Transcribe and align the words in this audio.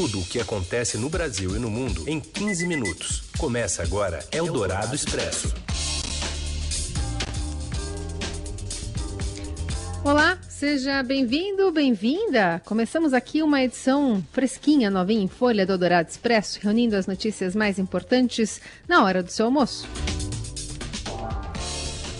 Tudo 0.00 0.20
o 0.20 0.24
que 0.24 0.38
acontece 0.38 0.96
no 0.96 1.10
Brasil 1.10 1.56
e 1.56 1.58
no 1.58 1.68
mundo 1.68 2.04
em 2.06 2.20
15 2.20 2.68
minutos. 2.68 3.24
Começa 3.36 3.82
agora 3.82 4.20
Eldorado 4.30 4.94
Expresso. 4.94 5.52
Olá, 10.04 10.38
seja 10.48 11.02
bem-vindo, 11.02 11.72
bem-vinda. 11.72 12.62
Começamos 12.64 13.12
aqui 13.12 13.42
uma 13.42 13.60
edição 13.60 14.24
fresquinha, 14.30 14.88
novinha 14.88 15.24
em 15.24 15.26
folha 15.26 15.66
do 15.66 15.72
Eldorado 15.72 16.08
Expresso, 16.08 16.60
reunindo 16.62 16.94
as 16.94 17.08
notícias 17.08 17.56
mais 17.56 17.76
importantes 17.76 18.60
na 18.86 19.02
hora 19.02 19.20
do 19.20 19.32
seu 19.32 19.46
almoço. 19.46 19.84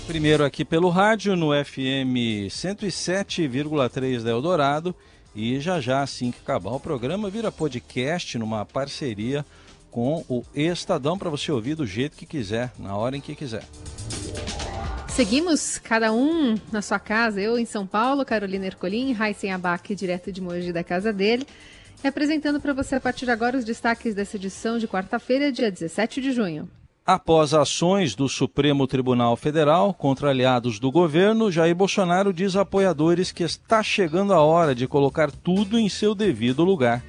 Primeiro 0.09 0.45
aqui 0.45 0.65
pelo 0.65 0.89
rádio 0.89 1.37
no 1.37 1.51
FM 1.53 2.51
107,3 2.51 4.25
da 4.25 4.31
Eldorado 4.31 4.93
e 5.35 5.61
já 5.61 5.81
já, 5.81 6.03
assim 6.03 6.31
que 6.31 6.39
acabar 6.39 6.71
o 6.71 6.81
programa, 6.81 7.31
vira 7.31 7.53
podcast 7.53 8.39
numa 8.39 8.65
parceria 8.65 9.45
com 9.91 10.25
o 10.29 10.45
Estadão 10.55 11.19
para 11.19 11.30
você 11.30 11.51
ouvir 11.51 11.75
do 11.75 11.87
jeito 11.87 12.16
que 12.16 12.27
quiser, 12.27 12.73
na 12.79 12.97
hora 12.97 13.16
em 13.16 13.21
que 13.21 13.35
quiser. 13.35 13.65
Seguimos 15.09 15.79
cada 15.79 16.12
um 16.12 16.57
na 16.71 16.80
sua 16.80 16.99
casa, 16.99 17.41
eu 17.41 17.59
em 17.59 17.65
São 17.65 17.87
Paulo, 17.87 18.25
Carolina 18.25 18.66
Ercolim, 18.66 19.12
Raíssen 19.12 19.52
Abac, 19.52 19.95
direto 19.95 20.30
de 20.30 20.41
Mogi 20.41 20.73
da 20.73 20.85
casa 20.85 21.12
dele, 21.12 21.45
apresentando 22.05 22.60
para 22.60 22.73
você 22.73 22.95
a 22.95 23.01
partir 23.01 23.24
de 23.24 23.33
agora 23.33 23.59
os 23.59 23.65
destaques 23.65 24.15
dessa 24.15 24.37
edição 24.37 24.79
de 24.79 24.87
quarta-feira, 24.87 25.51
dia 25.51 25.73
17 25.73 26.21
de 26.21 26.33
junho. 26.33 26.69
Após 27.09 27.55
ações 27.55 28.15
do 28.15 28.29
Supremo 28.29 28.87
Tribunal 28.87 29.35
Federal 29.35 29.95
contra 29.95 30.29
aliados 30.29 30.79
do 30.79 30.93
governo, 30.93 31.51
Jair 31.51 31.75
Bolsonaro 31.75 32.35
diz 32.35 32.55
a 32.55 32.61
apoiadores 32.61 33.33
que 33.33 33.43
está 33.43 33.83
chegando 33.83 34.35
a 34.35 34.43
hora 34.43 34.75
de 34.75 34.87
colocar 34.87 35.30
tudo 35.30 35.79
em 35.79 35.89
seu 35.89 36.15
devido 36.15 36.63
lugar. 36.63 37.02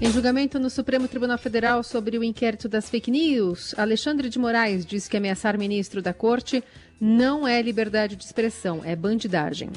Em 0.00 0.10
julgamento 0.10 0.58
no 0.58 0.68
Supremo 0.68 1.06
Tribunal 1.06 1.38
Federal 1.38 1.84
sobre 1.84 2.18
o 2.18 2.24
inquérito 2.24 2.68
das 2.68 2.90
fake 2.90 3.08
news, 3.08 3.72
Alexandre 3.78 4.28
de 4.28 4.40
Moraes 4.40 4.84
diz 4.84 5.06
que 5.06 5.16
ameaçar 5.16 5.56
ministro 5.56 6.02
da 6.02 6.12
Corte 6.12 6.64
não 7.00 7.46
é 7.46 7.62
liberdade 7.62 8.16
de 8.16 8.24
expressão, 8.24 8.80
é 8.84 8.96
bandidagem. 8.96 9.70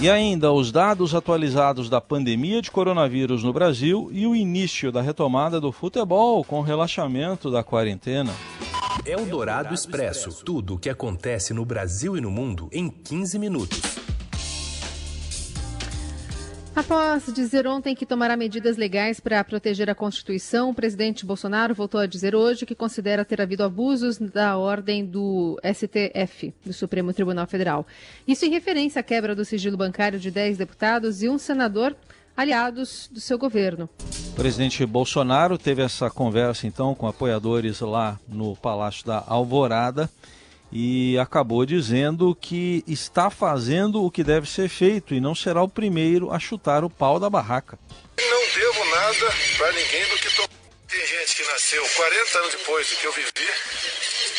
E 0.00 0.10
ainda 0.10 0.52
os 0.52 0.70
dados 0.70 1.14
atualizados 1.14 1.88
da 1.88 2.00
pandemia 2.00 2.60
de 2.60 2.70
coronavírus 2.70 3.42
no 3.42 3.52
Brasil 3.52 4.10
e 4.12 4.26
o 4.26 4.34
início 4.34 4.92
da 4.92 5.00
retomada 5.00 5.60
do 5.60 5.72
futebol 5.72 6.44
com 6.44 6.58
o 6.58 6.62
relaxamento 6.62 7.50
da 7.50 7.62
quarentena. 7.62 8.32
É 9.06 9.16
o 9.16 9.24
Dourado 9.24 9.72
Expresso. 9.72 10.44
Tudo 10.44 10.74
o 10.74 10.78
que 10.78 10.90
acontece 10.90 11.54
no 11.54 11.64
Brasil 11.64 12.16
e 12.16 12.20
no 12.20 12.30
mundo 12.30 12.68
em 12.72 12.90
15 12.90 13.38
minutos. 13.38 14.03
Após 16.76 17.32
dizer 17.32 17.68
ontem 17.68 17.94
que 17.94 18.04
tomará 18.04 18.36
medidas 18.36 18.76
legais 18.76 19.20
para 19.20 19.44
proteger 19.44 19.88
a 19.88 19.94
Constituição, 19.94 20.70
o 20.70 20.74
presidente 20.74 21.24
Bolsonaro 21.24 21.72
voltou 21.72 22.00
a 22.00 22.06
dizer 22.06 22.34
hoje 22.34 22.66
que 22.66 22.74
considera 22.74 23.24
ter 23.24 23.40
havido 23.40 23.62
abusos 23.62 24.18
da 24.18 24.56
ordem 24.56 25.06
do 25.06 25.56
STF, 25.62 26.52
do 26.66 26.72
Supremo 26.72 27.12
Tribunal 27.12 27.46
Federal. 27.46 27.86
Isso 28.26 28.44
em 28.44 28.50
referência 28.50 28.98
à 28.98 29.02
quebra 29.04 29.36
do 29.36 29.44
sigilo 29.44 29.76
bancário 29.76 30.18
de 30.18 30.32
10 30.32 30.58
deputados 30.58 31.22
e 31.22 31.28
um 31.28 31.38
senador 31.38 31.94
aliados 32.36 33.08
do 33.12 33.20
seu 33.20 33.38
governo. 33.38 33.88
O 34.30 34.34
presidente 34.34 34.84
Bolsonaro 34.84 35.56
teve 35.56 35.80
essa 35.80 36.10
conversa 36.10 36.66
então 36.66 36.92
com 36.92 37.06
apoiadores 37.06 37.78
lá 37.78 38.18
no 38.28 38.56
Palácio 38.56 39.06
da 39.06 39.22
Alvorada 39.24 40.10
e 40.76 41.16
acabou 41.18 41.64
dizendo 41.64 42.34
que 42.34 42.82
está 42.88 43.30
fazendo 43.30 44.04
o 44.04 44.10
que 44.10 44.24
deve 44.24 44.50
ser 44.50 44.68
feito 44.68 45.14
e 45.14 45.20
não 45.20 45.32
será 45.32 45.62
o 45.62 45.68
primeiro 45.68 46.32
a 46.32 46.40
chutar 46.40 46.82
o 46.82 46.90
pau 46.90 47.20
da 47.20 47.30
barraca. 47.30 47.78
Não 48.18 48.46
devo 48.52 48.84
nada 48.86 49.34
para 49.56 49.72
ninguém 49.72 50.04
do 50.08 50.16
que 50.16 50.34
tô... 50.34 50.48
Tem 50.88 51.06
gente 51.06 51.36
que 51.36 51.44
nasceu 51.44 51.88
40 51.88 52.38
anos 52.38 52.50
depois 52.50 52.90
do 52.90 52.96
que 52.96 53.06
eu 53.06 53.12
vivi 53.12 53.48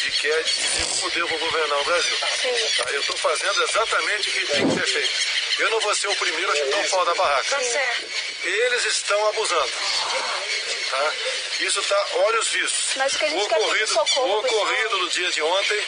e 0.07 0.11
quer 0.11 0.43
dizer 0.43 0.85
como 0.85 1.11
devo 1.11 1.37
governar 1.39 1.79
o 1.79 1.85
Brasil. 1.85 2.17
Tá? 2.19 2.91
Eu 2.91 2.99
estou 2.99 3.17
fazendo 3.17 3.63
exatamente 3.63 4.29
o 4.29 4.33
que 4.33 4.45
tem 4.47 4.67
que 4.67 4.73
ser 4.75 4.87
feito. 4.87 5.35
Eu 5.59 5.71
não 5.71 5.79
vou 5.79 5.95
ser 5.95 6.07
o 6.09 6.15
primeiro 6.17 6.51
a 6.51 6.55
chutar 6.55 6.85
o 6.85 6.89
pau 6.89 7.05
da 7.05 7.15
barraca. 7.15 7.57
Eles 8.43 8.85
estão 8.85 9.29
abusando. 9.29 9.71
Tá? 10.89 11.13
Isso 11.61 11.79
está 11.79 12.07
olhos 12.27 12.47
vistos. 12.49 12.95
Mas 12.97 13.15
o 13.15 13.19
que 13.19 13.25
a 13.25 13.29
gente 13.29 13.43
o 13.43 13.47
quer 13.47 13.57
ocorrido, 13.57 13.79
pedir 13.79 13.87
socorro, 13.87 14.27
o 14.27 14.39
ocorrido 14.39 14.97
no 14.97 15.09
dia 15.09 15.31
de 15.31 15.41
ontem, 15.41 15.81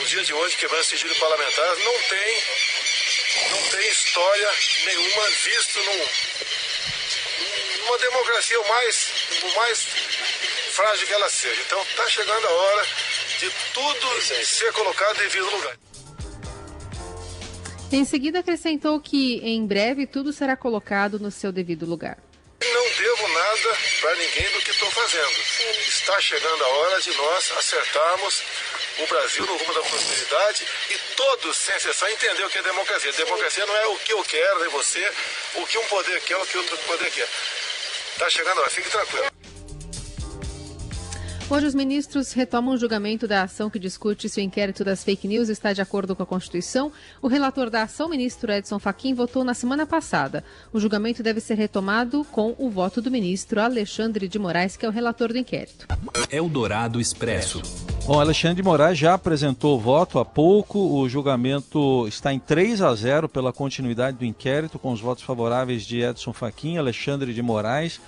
o 0.00 0.04
dia 0.04 0.22
de 0.22 0.32
hoje, 0.32 0.56
quebrando 0.56 0.84
sigilo 0.84 1.14
parlamentar, 1.16 1.76
não 1.76 1.98
tem, 2.08 2.42
não 3.50 3.62
tem 3.70 3.90
história 3.90 4.48
nenhuma 4.86 5.28
visto 5.30 5.78
num, 5.78 6.06
numa 7.84 7.98
democracia 7.98 8.60
o 8.60 8.68
mais, 8.68 9.12
o 9.42 9.56
mais 9.56 9.86
frágil 10.72 11.06
que 11.06 11.12
ela 11.12 11.28
seja. 11.28 11.60
Então 11.62 11.82
está 11.82 12.08
chegando 12.08 12.46
a 12.46 12.50
hora 12.50 12.86
de 13.40 13.50
tudo 13.72 14.22
ser 14.44 14.72
colocado 14.72 15.16
em 15.16 15.22
devido 15.22 15.50
lugar. 15.50 15.76
Em 17.90 18.04
seguida, 18.04 18.40
acrescentou 18.40 19.00
que 19.00 19.38
em 19.38 19.66
breve 19.66 20.06
tudo 20.06 20.32
será 20.32 20.56
colocado 20.56 21.18
no 21.18 21.30
seu 21.30 21.50
devido 21.50 21.86
lugar. 21.86 22.18
Não 22.60 22.90
devo 22.90 23.28
nada 23.28 23.78
para 24.00 24.14
ninguém 24.16 24.50
do 24.50 24.60
que 24.60 24.70
estou 24.70 24.90
fazendo. 24.90 25.30
Está 25.86 26.20
chegando 26.20 26.64
a 26.64 26.68
hora 26.68 27.00
de 27.00 27.14
nós 27.14 27.52
acertarmos 27.52 28.42
o 28.98 29.06
Brasil 29.06 29.46
no 29.46 29.56
rumo 29.56 29.74
da 29.74 29.82
prosperidade 29.82 30.66
e 30.90 30.98
todos, 31.14 31.56
sem 31.56 31.76
exceção, 31.76 32.08
entender 32.08 32.44
o 32.44 32.50
que 32.50 32.58
é 32.58 32.62
democracia. 32.62 33.12
Democracia 33.12 33.64
não 33.64 33.76
é 33.76 33.86
o 33.86 33.98
que 33.98 34.12
eu 34.12 34.24
quero, 34.24 34.58
nem 34.60 34.68
você, 34.70 35.12
o 35.54 35.66
que 35.66 35.78
um 35.78 35.86
poder 35.86 36.20
quer, 36.22 36.36
o 36.36 36.46
que 36.46 36.58
outro 36.58 36.78
poder 36.78 37.10
quer. 37.12 37.28
Está 38.12 38.28
chegando 38.28 38.58
a 38.58 38.62
hora, 38.62 38.70
fique 38.70 38.90
tranquilo. 38.90 39.27
Hoje, 41.50 41.64
os 41.64 41.74
ministros 41.74 42.34
retomam 42.34 42.74
o 42.74 42.76
julgamento 42.76 43.26
da 43.26 43.42
ação 43.42 43.70
que 43.70 43.78
discute 43.78 44.28
se 44.28 44.38
o 44.38 44.42
inquérito 44.42 44.84
das 44.84 45.02
fake 45.02 45.26
news 45.26 45.48
está 45.48 45.72
de 45.72 45.80
acordo 45.80 46.14
com 46.14 46.22
a 46.22 46.26
Constituição. 46.26 46.92
O 47.22 47.26
relator 47.26 47.70
da 47.70 47.84
ação, 47.84 48.10
ministro 48.10 48.52
Edson 48.52 48.78
Fachin, 48.78 49.14
votou 49.14 49.42
na 49.42 49.54
semana 49.54 49.86
passada. 49.86 50.44
O 50.74 50.78
julgamento 50.78 51.22
deve 51.22 51.40
ser 51.40 51.54
retomado 51.54 52.22
com 52.30 52.54
o 52.58 52.68
voto 52.68 53.00
do 53.00 53.10
ministro 53.10 53.62
Alexandre 53.62 54.28
de 54.28 54.38
Moraes, 54.38 54.76
que 54.76 54.84
é 54.84 54.88
o 54.90 54.92
relator 54.92 55.32
do 55.32 55.38
inquérito. 55.38 55.86
Eldorado 56.30 57.00
Expresso. 57.00 57.62
Bom, 58.06 58.20
Alexandre 58.20 58.56
de 58.56 58.62
Moraes 58.62 58.98
já 58.98 59.14
apresentou 59.14 59.78
o 59.78 59.80
voto 59.80 60.18
há 60.18 60.26
pouco. 60.26 60.78
O 60.78 61.08
julgamento 61.08 62.06
está 62.06 62.30
em 62.30 62.38
3 62.38 62.82
a 62.82 62.94
0 62.94 63.26
pela 63.26 63.54
continuidade 63.54 64.18
do 64.18 64.24
inquérito, 64.26 64.78
com 64.78 64.92
os 64.92 65.00
votos 65.00 65.24
favoráveis 65.24 65.84
de 65.84 66.02
Edson 66.02 66.34
Fachin, 66.34 66.76
Alexandre 66.76 67.32
de 67.32 67.40
Moraes 67.40 67.98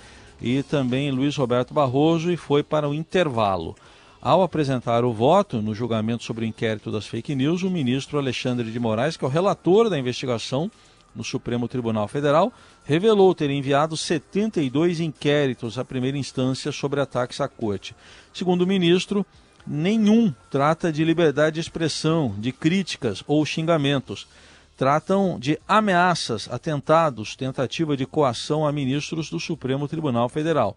e 0.41 0.63
também 0.63 1.11
Luiz 1.11 1.35
Roberto 1.35 1.73
Barroso 1.73 2.31
e 2.31 2.37
foi 2.37 2.63
para 2.63 2.89
o 2.89 2.93
intervalo. 2.93 3.75
Ao 4.21 4.43
apresentar 4.43 5.03
o 5.03 5.13
voto 5.13 5.61
no 5.61 5.73
julgamento 5.73 6.23
sobre 6.23 6.45
o 6.45 6.47
inquérito 6.47 6.91
das 6.91 7.07
fake 7.07 7.35
news, 7.35 7.63
o 7.63 7.69
ministro 7.69 8.17
Alexandre 8.17 8.71
de 8.71 8.79
Moraes, 8.79 9.17
que 9.17 9.25
é 9.25 9.27
o 9.27 9.31
relator 9.31 9.89
da 9.89 9.97
investigação 9.97 10.69
no 11.15 11.23
Supremo 11.23 11.67
Tribunal 11.67 12.07
Federal, 12.07 12.53
revelou 12.85 13.33
ter 13.35 13.49
enviado 13.49 13.97
72 13.97 14.99
inquéritos 14.99 15.77
à 15.77 15.83
primeira 15.83 16.17
instância 16.17 16.71
sobre 16.71 17.01
ataques 17.01 17.41
à 17.41 17.47
corte. 17.47 17.95
Segundo 18.33 18.61
o 18.61 18.67
ministro, 18.67 19.25
nenhum 19.65 20.33
trata 20.49 20.91
de 20.91 21.03
liberdade 21.03 21.55
de 21.55 21.61
expressão, 21.61 22.33
de 22.37 22.51
críticas 22.51 23.23
ou 23.27 23.45
xingamentos 23.45 24.27
tratam 24.77 25.39
de 25.39 25.59
ameaças, 25.67 26.47
atentados, 26.51 27.35
tentativa 27.35 27.95
de 27.95 28.05
coação 28.05 28.65
a 28.65 28.71
ministros 28.71 29.29
do 29.29 29.39
Supremo 29.39 29.87
Tribunal 29.87 30.27
Federal. 30.27 30.75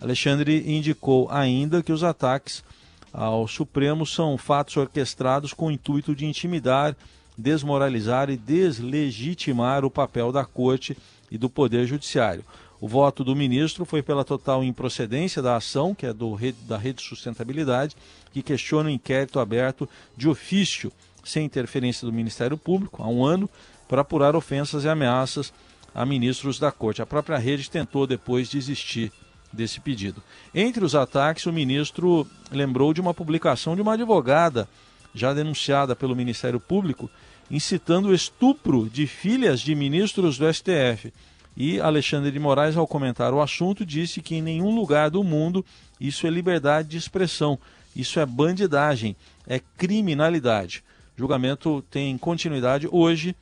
Alexandre 0.00 0.64
indicou 0.66 1.28
ainda 1.30 1.82
que 1.82 1.92
os 1.92 2.02
ataques 2.02 2.64
ao 3.12 3.46
Supremo 3.46 4.04
são 4.04 4.36
fatos 4.36 4.76
orquestrados 4.76 5.52
com 5.52 5.68
o 5.68 5.70
intuito 5.70 6.16
de 6.16 6.26
intimidar, 6.26 6.96
desmoralizar 7.38 8.28
e 8.28 8.36
deslegitimar 8.36 9.84
o 9.84 9.90
papel 9.90 10.32
da 10.32 10.44
Corte 10.44 10.96
e 11.30 11.38
do 11.38 11.48
Poder 11.48 11.86
Judiciário. 11.86 12.44
O 12.80 12.88
voto 12.88 13.24
do 13.24 13.34
ministro 13.34 13.84
foi 13.84 14.02
pela 14.02 14.24
total 14.24 14.62
improcedência 14.62 15.40
da 15.40 15.56
ação, 15.56 15.94
que 15.94 16.06
é 16.06 16.12
do, 16.12 16.36
da 16.66 16.76
Rede 16.76 17.02
Sustentabilidade, 17.02 17.96
que 18.32 18.42
questiona 18.42 18.88
o 18.88 18.92
inquérito 18.92 19.38
aberto 19.38 19.88
de 20.16 20.28
ofício 20.28 20.92
sem 21.24 21.44
interferência 21.44 22.06
do 22.06 22.12
Ministério 22.12 22.56
Público, 22.56 23.02
há 23.02 23.08
um 23.08 23.24
ano, 23.24 23.48
para 23.88 24.02
apurar 24.02 24.34
ofensas 24.36 24.84
e 24.84 24.88
ameaças 24.88 25.52
a 25.94 26.04
ministros 26.04 26.58
da 26.58 26.72
Corte. 26.72 27.02
A 27.02 27.06
própria 27.06 27.38
rede 27.38 27.70
tentou 27.70 28.06
depois 28.06 28.48
desistir 28.48 29.12
desse 29.52 29.80
pedido. 29.80 30.22
Entre 30.54 30.84
os 30.84 30.94
ataques, 30.94 31.46
o 31.46 31.52
ministro 31.52 32.26
lembrou 32.50 32.92
de 32.92 33.00
uma 33.00 33.14
publicação 33.14 33.76
de 33.76 33.82
uma 33.82 33.94
advogada 33.94 34.68
já 35.14 35.32
denunciada 35.32 35.94
pelo 35.94 36.16
Ministério 36.16 36.58
Público, 36.58 37.08
incitando 37.50 38.08
o 38.08 38.14
estupro 38.14 38.90
de 38.90 39.06
filhas 39.06 39.60
de 39.60 39.74
ministros 39.74 40.36
do 40.36 40.52
STF. 40.52 41.12
E 41.56 41.80
Alexandre 41.80 42.32
de 42.32 42.38
Moraes, 42.40 42.76
ao 42.76 42.86
comentar 42.86 43.32
o 43.32 43.40
assunto, 43.40 43.86
disse 43.86 44.20
que 44.20 44.34
em 44.34 44.42
nenhum 44.42 44.74
lugar 44.74 45.08
do 45.08 45.22
mundo 45.22 45.64
isso 46.00 46.26
é 46.26 46.30
liberdade 46.30 46.88
de 46.88 46.96
expressão, 46.96 47.56
isso 47.94 48.18
é 48.18 48.26
bandidagem, 48.26 49.14
é 49.46 49.60
criminalidade. 49.78 50.82
Julgamento 51.16 51.82
tem 51.90 52.16
continuidade 52.18 52.88
hoje 52.90 53.34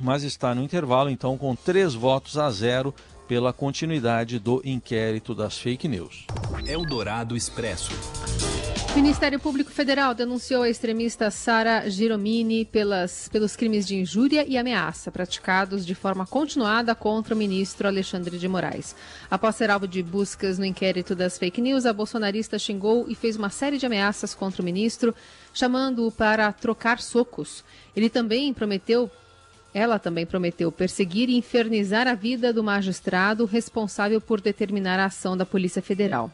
mas 0.00 0.22
está 0.22 0.54
no 0.54 0.62
intervalo, 0.62 1.10
então, 1.10 1.36
com 1.36 1.54
três 1.54 1.94
votos 1.94 2.36
a 2.36 2.50
zero 2.50 2.94
pela 3.28 3.52
continuidade 3.52 4.38
do 4.38 4.60
inquérito 4.64 5.34
das 5.34 5.56
fake 5.58 5.88
news. 5.88 6.26
Eldorado 6.66 7.36
Expresso. 7.36 7.92
O 8.92 8.94
Ministério 8.94 9.40
Público 9.40 9.70
Federal 9.70 10.14
denunciou 10.14 10.62
a 10.62 10.68
extremista 10.68 11.30
Sara 11.30 11.88
Giromini 11.88 12.66
pelas, 12.66 13.26
pelos 13.26 13.56
crimes 13.56 13.86
de 13.86 13.96
injúria 13.96 14.44
e 14.46 14.58
ameaça 14.58 15.10
praticados 15.10 15.86
de 15.86 15.94
forma 15.94 16.26
continuada 16.26 16.94
contra 16.94 17.34
o 17.34 17.38
ministro 17.38 17.88
Alexandre 17.88 18.36
de 18.36 18.46
Moraes. 18.46 18.94
Após 19.30 19.56
ser 19.56 19.70
alvo 19.70 19.88
de 19.88 20.02
buscas 20.02 20.58
no 20.58 20.66
inquérito 20.66 21.14
das 21.14 21.38
fake 21.38 21.62
news, 21.62 21.86
a 21.86 21.92
bolsonarista 21.94 22.58
xingou 22.58 23.06
e 23.08 23.14
fez 23.14 23.34
uma 23.34 23.48
série 23.48 23.78
de 23.78 23.86
ameaças 23.86 24.34
contra 24.34 24.60
o 24.60 24.64
ministro, 24.64 25.14
chamando-o 25.54 26.12
para 26.12 26.52
trocar 26.52 27.00
socos. 27.00 27.64
Ele 27.96 28.10
também 28.10 28.52
prometeu 28.52 29.10
ela 29.72 29.98
também 29.98 30.26
prometeu 30.26 30.70
perseguir 30.70 31.30
e 31.30 31.36
infernizar 31.38 32.06
a 32.06 32.12
vida 32.12 32.52
do 32.52 32.62
magistrado 32.62 33.46
responsável 33.46 34.20
por 34.20 34.38
determinar 34.38 35.00
a 35.00 35.06
ação 35.06 35.34
da 35.34 35.46
Polícia 35.46 35.80
Federal. 35.80 36.30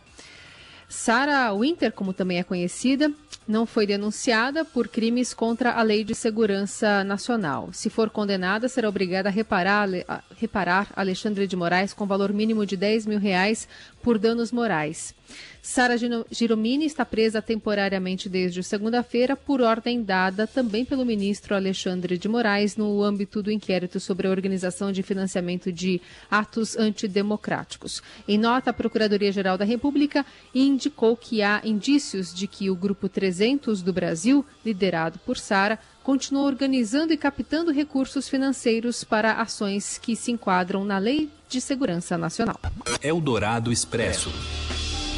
Sarah 0.88 1.52
Winter, 1.52 1.92
como 1.92 2.14
também 2.14 2.38
é 2.38 2.42
conhecida, 2.42 3.12
não 3.46 3.66
foi 3.66 3.86
denunciada 3.86 4.64
por 4.64 4.88
crimes 4.88 5.34
contra 5.34 5.72
a 5.72 5.82
Lei 5.82 6.02
de 6.02 6.14
Segurança 6.14 7.04
Nacional. 7.04 7.70
Se 7.72 7.90
for 7.90 8.08
condenada, 8.08 8.68
será 8.68 8.88
obrigada 8.88 9.28
a 9.28 9.32
reparar, 9.32 9.88
a 10.08 10.22
reparar 10.36 10.88
Alexandre 10.96 11.46
de 11.46 11.56
Moraes 11.56 11.92
com 11.92 12.06
valor 12.06 12.32
mínimo 12.32 12.64
de 12.64 12.76
10 12.76 13.06
mil 13.06 13.18
reais 13.18 13.68
por 14.02 14.18
danos 14.18 14.50
morais. 14.50 15.14
Sara 15.68 15.96
Giromini 16.30 16.86
está 16.86 17.04
presa 17.04 17.42
temporariamente 17.42 18.26
desde 18.26 18.62
segunda-feira 18.62 19.36
por 19.36 19.60
ordem 19.60 20.02
dada 20.02 20.46
também 20.46 20.82
pelo 20.82 21.04
ministro 21.04 21.54
Alexandre 21.54 22.16
de 22.16 22.26
Moraes 22.26 22.74
no 22.74 23.02
âmbito 23.02 23.42
do 23.42 23.52
inquérito 23.52 24.00
sobre 24.00 24.26
a 24.26 24.30
organização 24.30 24.90
de 24.90 25.02
financiamento 25.02 25.70
de 25.70 26.00
atos 26.30 26.74
antidemocráticos. 26.78 28.02
Em 28.26 28.38
nota, 28.38 28.70
a 28.70 28.72
Procuradoria-Geral 28.72 29.58
da 29.58 29.64
República 29.66 30.24
indicou 30.54 31.14
que 31.14 31.42
há 31.42 31.60
indícios 31.62 32.34
de 32.34 32.46
que 32.46 32.70
o 32.70 32.74
Grupo 32.74 33.06
300 33.06 33.82
do 33.82 33.92
Brasil, 33.92 34.46
liderado 34.64 35.18
por 35.18 35.36
Sara, 35.36 35.78
continua 36.02 36.44
organizando 36.44 37.12
e 37.12 37.18
captando 37.18 37.70
recursos 37.70 38.26
financeiros 38.26 39.04
para 39.04 39.34
ações 39.34 39.98
que 39.98 40.16
se 40.16 40.32
enquadram 40.32 40.82
na 40.82 40.96
Lei 40.96 41.28
de 41.46 41.60
Segurança 41.60 42.16
Nacional. 42.16 42.58
Eldorado 43.02 43.70
Expresso. 43.70 44.32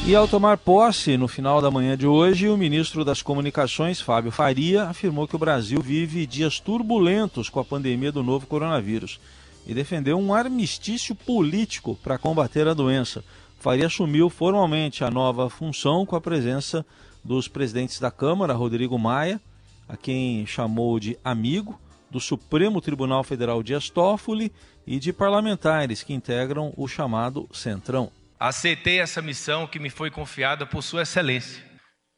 E 0.06 0.16
ao 0.16 0.26
tomar 0.26 0.56
posse 0.56 1.16
no 1.18 1.28
final 1.28 1.60
da 1.60 1.70
manhã 1.70 1.96
de 1.96 2.06
hoje, 2.06 2.48
o 2.48 2.56
ministro 2.56 3.04
das 3.04 3.20
Comunicações, 3.20 4.00
Fábio 4.00 4.32
Faria, 4.32 4.84
afirmou 4.84 5.28
que 5.28 5.36
o 5.36 5.38
Brasil 5.38 5.80
vive 5.80 6.26
dias 6.26 6.58
turbulentos 6.58 7.50
com 7.50 7.60
a 7.60 7.64
pandemia 7.64 8.10
do 8.10 8.22
novo 8.22 8.46
coronavírus 8.46 9.20
e 9.66 9.74
defendeu 9.74 10.18
um 10.18 10.32
armistício 10.32 11.14
político 11.14 11.96
para 12.02 12.18
combater 12.18 12.66
a 12.66 12.74
doença. 12.74 13.22
Faria 13.58 13.86
assumiu 13.86 14.30
formalmente 14.30 15.04
a 15.04 15.10
nova 15.10 15.50
função 15.50 16.06
com 16.06 16.16
a 16.16 16.20
presença 16.20 16.84
dos 17.22 17.46
presidentes 17.46 18.00
da 18.00 18.10
Câmara, 18.10 18.54
Rodrigo 18.54 18.98
Maia, 18.98 19.38
a 19.86 19.98
quem 19.98 20.46
chamou 20.46 20.98
de 20.98 21.16
amigo, 21.22 21.78
do 22.10 22.18
Supremo 22.18 22.80
Tribunal 22.80 23.22
Federal 23.22 23.62
Dias 23.62 23.90
Toffoli 23.90 24.50
e 24.86 24.98
de 24.98 25.12
parlamentares 25.12 26.02
que 26.02 26.14
integram 26.14 26.72
o 26.74 26.88
chamado 26.88 27.46
Centrão. 27.52 28.10
Aceitei 28.42 28.98
essa 29.00 29.20
missão 29.20 29.66
que 29.66 29.78
me 29.78 29.90
foi 29.90 30.10
confiada 30.10 30.66
por 30.66 30.80
Sua 30.80 31.02
Excelência 31.02 31.62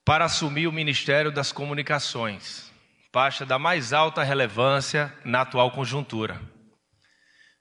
para 0.04 0.26
assumir 0.26 0.68
o 0.68 0.72
Ministério 0.72 1.32
das 1.32 1.50
Comunicações, 1.50 2.70
pasta 3.10 3.44
da 3.44 3.58
mais 3.58 3.92
alta 3.92 4.22
relevância 4.22 5.12
na 5.24 5.40
atual 5.40 5.72
conjuntura. 5.72 6.40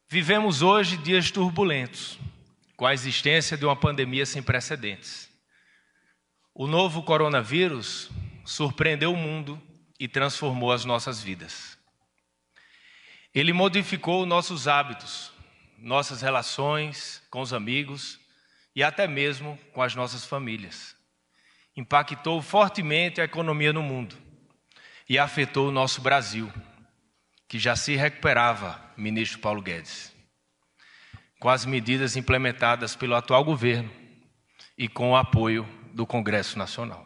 Vivemos 0.08 0.62
hoje 0.62 0.96
dias 0.96 1.32
turbulentos, 1.32 2.20
com 2.78 2.86
a 2.86 2.94
existência 2.94 3.58
de 3.58 3.66
uma 3.66 3.76
pandemia 3.76 4.28
sem 4.28 4.44
precedentes. 4.44 5.28
O 6.54 6.68
novo 6.68 7.02
coronavírus 7.02 8.12
surpreendeu 8.46 9.12
o 9.12 9.18
mundo 9.18 9.60
e 10.00 10.08
transformou 10.08 10.72
as 10.72 10.86
nossas 10.86 11.20
vidas. 11.20 11.80
Ele 13.34 13.54
modificou 13.54 14.24
nossos 14.24 14.68
hábitos, 14.68 15.32
nossas 15.80 16.22
relações 16.22 17.24
com 17.32 17.42
os 17.42 17.54
amigos 17.54 18.21
e 18.76 18.84
até 18.84 19.08
mesmo 19.08 19.58
com 19.74 19.82
as 19.82 19.96
nossas 19.96 20.26
famílias. 20.26 20.96
Impactou 21.76 22.42
fortemente 22.42 23.22
a 23.22 23.26
economia 23.26 23.72
no 23.74 23.82
mundo 23.82 24.16
e 25.08 25.18
afetou 25.18 25.70
o 25.70 25.72
nosso 25.72 26.02
Brasil, 26.02 26.52
que 27.48 27.60
já 27.60 27.76
se 27.76 27.96
recuperava, 27.96 28.82
ministro 28.96 29.40
Paulo 29.40 29.62
Guedes, 29.62 30.14
com 31.40 31.50
as 31.50 31.66
medidas 31.66 32.16
implementadas 32.16 32.96
pelo 32.96 33.16
atual 33.16 33.44
governo 33.44 33.92
e 34.78 34.88
com 34.88 35.12
o 35.12 35.16
apoio 35.16 35.68
do 35.94 36.06
Congresso 36.06 36.58
Nacional. 36.58 37.06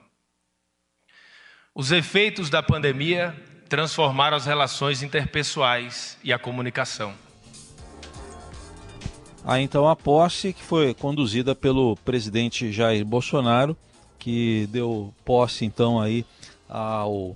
Os 1.73 1.91
efeitos 1.91 2.49
da 2.49 2.63
pandemia 2.63 3.35
transformaram 3.67 4.37
as 4.37 4.45
relações 4.45 5.01
interpessoais 5.01 6.17
e 6.23 6.31
a 6.31 6.39
comunicação 6.39 7.15
Há 9.47 9.61
então 9.61 9.87
a 9.87 9.95
posse 9.95 10.51
que 10.53 10.63
foi 10.63 10.91
conduzida 10.95 11.53
pelo 11.53 11.95
presidente 11.97 12.71
Jair 12.71 13.05
Bolsonaro, 13.05 13.77
que 14.17 14.67
deu 14.71 15.13
posse 15.23 15.63
então 15.63 16.01
aí 16.01 16.25
ao 16.67 17.35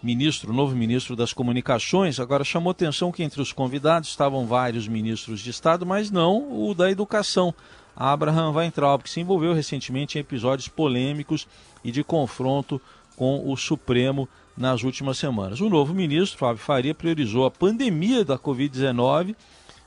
ministro, 0.00 0.52
novo 0.52 0.76
ministro 0.76 1.16
das 1.16 1.32
Comunicações. 1.32 2.20
Agora 2.20 2.44
chamou 2.44 2.70
atenção 2.70 3.10
que 3.10 3.24
entre 3.24 3.42
os 3.42 3.52
convidados 3.52 4.10
estavam 4.10 4.46
vários 4.46 4.86
ministros 4.86 5.40
de 5.40 5.50
Estado, 5.50 5.84
mas 5.84 6.12
não 6.12 6.64
o 6.64 6.72
da 6.76 6.88
Educação. 6.88 7.52
Abraham 7.96 8.52
Weintraub, 8.52 9.02
que 9.02 9.10
se 9.10 9.18
envolveu 9.18 9.52
recentemente 9.52 10.18
em 10.18 10.20
episódios 10.20 10.68
polêmicos 10.68 11.48
e 11.82 11.90
de 11.90 12.04
confronto 12.04 12.80
com 13.16 13.50
o 13.50 13.56
Supremo 13.56 14.28
nas 14.56 14.84
últimas 14.84 15.18
semanas. 15.18 15.60
O 15.60 15.68
novo 15.68 15.92
ministro, 15.92 16.38
Fábio 16.38 16.62
Faria, 16.62 16.94
priorizou 16.94 17.44
a 17.44 17.50
pandemia 17.50 18.24
da 18.24 18.38
Covid-19 18.38 19.34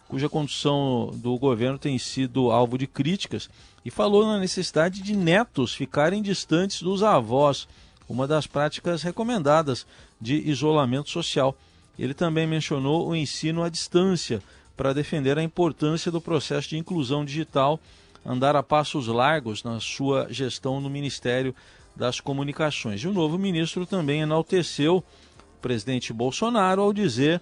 cuja 0.08 0.30
condução 0.30 1.12
do 1.16 1.38
governo 1.38 1.80
tem 1.80 1.98
sido 1.98 2.52
alvo 2.52 2.78
de 2.78 2.88
críticas, 2.88 3.50
e 3.84 3.92
falou 3.92 4.26
na 4.26 4.40
necessidade 4.40 5.02
de 5.02 5.16
netos 5.16 5.74
ficarem 5.74 6.22
distantes 6.22 6.82
dos 6.82 7.04
avós, 7.04 7.68
uma 8.08 8.28
das 8.28 8.48
práticas 8.48 9.04
recomendadas 9.04 9.86
de 10.20 10.36
isolamento 10.50 11.10
social. 11.10 11.58
Ele 11.98 12.14
também 12.14 12.46
mencionou 12.46 13.08
o 13.08 13.16
ensino 13.16 13.64
à 13.64 13.70
distância 13.70 14.42
para 14.76 14.94
defender 14.94 15.38
a 15.38 15.44
importância 15.44 16.12
do 16.12 16.22
processo 16.22 16.70
de 16.70 16.78
inclusão 16.78 17.24
digital, 17.24 17.80
andar 18.26 18.56
a 18.56 18.64
passos 18.64 19.08
largos 19.08 19.64
na 19.64 19.80
sua 19.80 20.28
gestão 20.30 20.82
no 20.82 20.90
Ministério 20.90 21.56
das 21.96 22.20
Comunicações. 22.20 23.02
E 23.02 23.08
o 23.08 23.14
novo 23.14 23.38
ministro 23.38 23.86
também 23.86 24.22
enalteceu 24.22 24.98
o 24.98 25.62
presidente 25.62 26.12
Bolsonaro 26.12 26.82
ao 26.82 26.92
dizer 26.92 27.42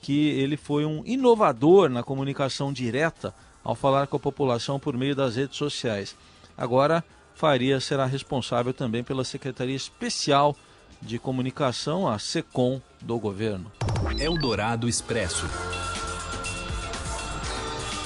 que 0.00 0.28
ele 0.28 0.56
foi 0.56 0.84
um 0.84 1.02
inovador 1.04 1.88
na 1.88 2.02
comunicação 2.02 2.72
direta 2.72 3.34
ao 3.62 3.74
falar 3.74 4.06
com 4.06 4.16
a 4.16 4.20
população 4.20 4.78
por 4.78 4.96
meio 4.96 5.14
das 5.14 5.36
redes 5.36 5.56
sociais. 5.56 6.16
Agora, 6.56 7.04
Faria 7.34 7.78
será 7.80 8.06
responsável 8.06 8.72
também 8.72 9.04
pela 9.04 9.24
Secretaria 9.24 9.76
Especial 9.76 10.56
de 11.00 11.18
Comunicação, 11.18 12.08
a 12.08 12.18
SECOM, 12.18 12.80
do 13.00 13.18
governo. 13.18 13.70
Eldorado 14.18 14.88
Expresso. 14.88 15.46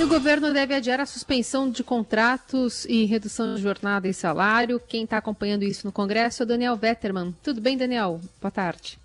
O 0.00 0.06
governo 0.06 0.52
deve 0.52 0.74
adiar 0.74 1.00
a 1.00 1.06
suspensão 1.06 1.70
de 1.70 1.84
contratos 1.84 2.84
e 2.86 3.04
redução 3.04 3.54
de 3.54 3.62
jornada 3.62 4.08
e 4.08 4.12
salário. 4.12 4.80
Quem 4.80 5.04
está 5.04 5.18
acompanhando 5.18 5.62
isso 5.62 5.86
no 5.86 5.92
Congresso 5.92 6.42
é 6.42 6.44
o 6.44 6.48
Daniel 6.48 6.76
Vetterman. 6.76 7.34
Tudo 7.42 7.60
bem, 7.60 7.76
Daniel? 7.76 8.20
Boa 8.40 8.50
tarde. 8.50 9.01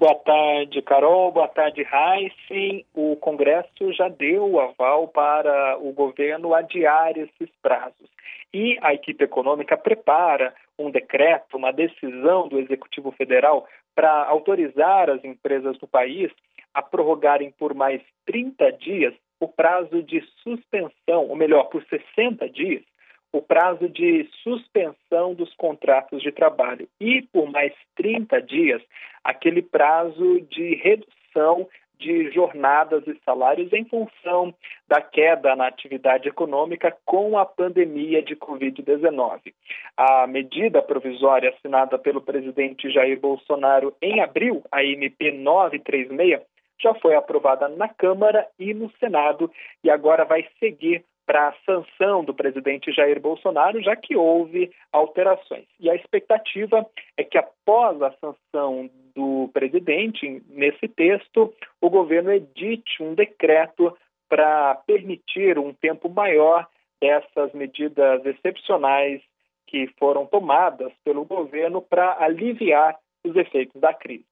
Boa 0.00 0.14
tarde, 0.14 0.80
Carol. 0.80 1.30
Boa 1.30 1.46
tarde, 1.46 1.82
Heisen. 1.82 2.86
O 2.94 3.16
Congresso 3.16 3.92
já 3.92 4.08
deu 4.08 4.50
o 4.50 4.58
aval 4.58 5.08
para 5.08 5.76
o 5.78 5.92
governo 5.92 6.54
adiar 6.54 7.18
esses 7.18 7.50
prazos. 7.60 8.08
E 8.50 8.78
a 8.80 8.94
equipe 8.94 9.22
econômica 9.22 9.76
prepara 9.76 10.54
um 10.78 10.90
decreto, 10.90 11.58
uma 11.58 11.70
decisão 11.70 12.48
do 12.48 12.58
Executivo 12.58 13.10
Federal 13.12 13.68
para 13.94 14.24
autorizar 14.24 15.10
as 15.10 15.22
empresas 15.22 15.76
do 15.76 15.86
país 15.86 16.32
a 16.72 16.80
prorrogarem 16.80 17.50
por 17.50 17.74
mais 17.74 18.00
30 18.24 18.72
dias 18.72 19.12
o 19.38 19.48
prazo 19.48 20.02
de 20.02 20.22
suspensão, 20.42 21.28
ou 21.28 21.36
melhor, 21.36 21.64
por 21.64 21.84
60 21.84 22.48
dias, 22.48 22.82
o 23.32 23.40
prazo 23.40 23.88
de 23.88 24.28
suspensão 24.42 25.34
dos 25.34 25.52
contratos 25.54 26.22
de 26.22 26.32
trabalho 26.32 26.88
e, 27.00 27.22
por 27.32 27.50
mais 27.50 27.72
30 27.96 28.40
dias, 28.42 28.82
aquele 29.22 29.62
prazo 29.62 30.40
de 30.42 30.74
redução 30.76 31.68
de 32.00 32.30
jornadas 32.32 33.06
e 33.06 33.14
salários 33.24 33.72
em 33.72 33.84
função 33.84 34.54
da 34.88 35.02
queda 35.02 35.54
na 35.54 35.66
atividade 35.66 36.28
econômica 36.28 36.96
com 37.04 37.38
a 37.38 37.44
pandemia 37.44 38.22
de 38.22 38.34
Covid-19. 38.34 39.52
A 39.96 40.26
medida 40.26 40.80
provisória 40.80 41.50
assinada 41.50 41.98
pelo 41.98 42.22
presidente 42.22 42.90
Jair 42.90 43.20
Bolsonaro 43.20 43.94
em 44.00 44.20
abril, 44.20 44.62
a 44.72 44.82
MP 44.82 45.30
936, 45.30 46.40
já 46.82 46.94
foi 46.94 47.14
aprovada 47.14 47.68
na 47.68 47.88
Câmara 47.88 48.46
e 48.58 48.72
no 48.72 48.90
Senado 48.92 49.50
e 49.84 49.90
agora 49.90 50.24
vai 50.24 50.48
seguir 50.58 51.04
para 51.30 51.50
a 51.50 51.54
sanção 51.64 52.24
do 52.24 52.34
presidente 52.34 52.90
Jair 52.90 53.20
Bolsonaro, 53.20 53.80
já 53.80 53.94
que 53.94 54.16
houve 54.16 54.68
alterações. 54.92 55.64
E 55.78 55.88
a 55.88 55.94
expectativa 55.94 56.84
é 57.16 57.22
que 57.22 57.38
após 57.38 58.02
a 58.02 58.12
sanção 58.20 58.90
do 59.14 59.48
presidente, 59.52 60.42
nesse 60.48 60.88
texto, 60.88 61.54
o 61.80 61.88
governo 61.88 62.32
edite 62.32 63.00
um 63.00 63.14
decreto 63.14 63.96
para 64.28 64.74
permitir 64.84 65.56
um 65.56 65.72
tempo 65.72 66.08
maior 66.08 66.66
dessas 67.00 67.52
medidas 67.52 68.26
excepcionais 68.26 69.22
que 69.68 69.86
foram 70.00 70.26
tomadas 70.26 70.90
pelo 71.04 71.24
governo 71.24 71.80
para 71.80 72.24
aliviar 72.24 72.96
os 73.24 73.36
efeitos 73.36 73.80
da 73.80 73.94
crise. 73.94 74.24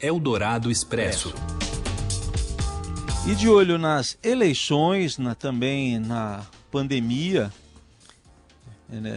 Eldorado 0.00 0.70
Expresso. 0.70 1.34
E 3.26 3.34
de 3.34 3.48
olho 3.48 3.78
nas 3.78 4.18
eleições, 4.22 5.16
na, 5.16 5.34
também 5.34 5.98
na 5.98 6.44
pandemia, 6.70 7.50
né, 8.86 9.12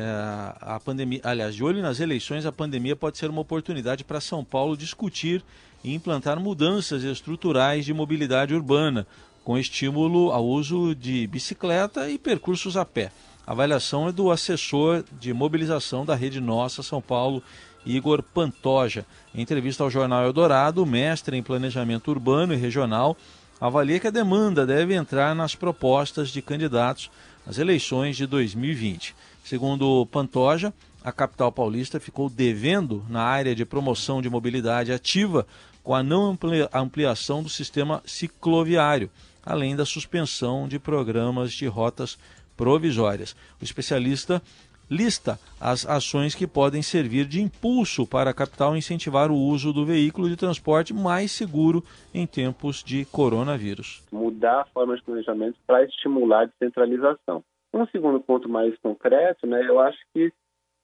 a 0.61 0.79
pandemia, 0.79 1.19
aliás, 1.25 1.53
de 1.53 1.61
olho 1.61 1.81
nas 1.81 1.99
eleições, 1.99 2.45
a 2.45 2.51
pandemia 2.51 2.95
pode 2.95 3.17
ser 3.17 3.29
uma 3.29 3.41
oportunidade 3.41 4.05
para 4.05 4.21
São 4.21 4.45
Paulo 4.45 4.77
discutir 4.77 5.43
e 5.83 5.93
implantar 5.93 6.39
mudanças 6.39 7.03
estruturais 7.03 7.83
de 7.83 7.93
mobilidade 7.93 8.55
urbana, 8.55 9.05
com 9.43 9.57
estímulo 9.57 10.31
ao 10.31 10.45
uso 10.45 10.95
de 10.95 11.27
bicicleta 11.27 12.09
e 12.09 12.17
percursos 12.17 12.77
a 12.77 12.85
pé. 12.85 13.11
A 13.45 13.51
avaliação 13.51 14.07
é 14.07 14.11
do 14.13 14.31
assessor 14.31 15.03
de 15.19 15.33
mobilização 15.33 16.05
da 16.05 16.15
Rede 16.15 16.39
Nossa 16.39 16.81
São 16.81 17.01
Paulo, 17.01 17.43
Igor 17.85 18.21
Pantoja. 18.21 19.05
Em 19.33 19.41
entrevista 19.41 19.83
ao 19.83 19.89
jornal 19.89 20.23
Eldorado, 20.23 20.85
mestre 20.85 21.37
em 21.37 21.43
planejamento 21.43 22.09
urbano 22.09 22.53
e 22.53 22.57
regional, 22.57 23.17
avalia 23.59 23.99
que 23.99 24.07
a 24.07 24.11
demanda 24.11 24.65
deve 24.65 24.93
entrar 24.93 25.35
nas 25.35 25.55
propostas 25.55 26.29
de 26.29 26.41
candidatos 26.41 27.09
às 27.45 27.57
eleições 27.57 28.15
de 28.15 28.27
2020. 28.27 29.15
Segundo 29.43 30.05
Pantoja, 30.07 30.73
a 31.03 31.11
capital 31.11 31.51
paulista 31.51 31.99
ficou 31.99 32.29
devendo 32.29 33.03
na 33.09 33.21
área 33.21 33.55
de 33.55 33.65
promoção 33.65 34.21
de 34.21 34.29
mobilidade 34.29 34.91
ativa 34.91 35.47
com 35.83 35.95
a 35.95 36.03
não 36.03 36.37
ampliação 36.73 37.41
do 37.41 37.49
sistema 37.49 38.03
cicloviário, 38.05 39.09
além 39.45 39.75
da 39.75 39.85
suspensão 39.85 40.67
de 40.67 40.77
programas 40.77 41.53
de 41.53 41.65
rotas 41.65 42.17
provisórias. 42.57 43.35
O 43.61 43.63
especialista 43.63 44.41
lista 44.89 45.37
as 45.59 45.85
ações 45.85 46.35
que 46.35 46.47
podem 46.47 46.81
servir 46.81 47.25
de 47.25 47.41
impulso 47.41 48.07
para 48.07 48.29
a 48.29 48.33
capital 48.33 48.75
incentivar 48.75 49.31
o 49.31 49.35
uso 49.35 49.73
do 49.73 49.85
veículo 49.85 50.29
de 50.29 50.35
transporte 50.35 50.93
mais 50.93 51.31
seguro 51.31 51.83
em 52.13 52.25
tempos 52.25 52.83
de 52.83 53.05
coronavírus. 53.05 54.03
Mudar 54.11 54.61
a 54.61 54.65
forma 54.65 54.95
de 54.95 55.03
planejamento 55.03 55.57
para 55.65 55.83
estimular 55.83 56.43
a 56.43 56.45
descentralização. 56.45 57.43
Um 57.73 57.85
segundo 57.87 58.19
ponto 58.19 58.47
mais 58.47 58.77
concreto, 58.79 59.45
né, 59.45 59.67
eu 59.67 59.79
acho 59.79 59.99
que 60.13 60.31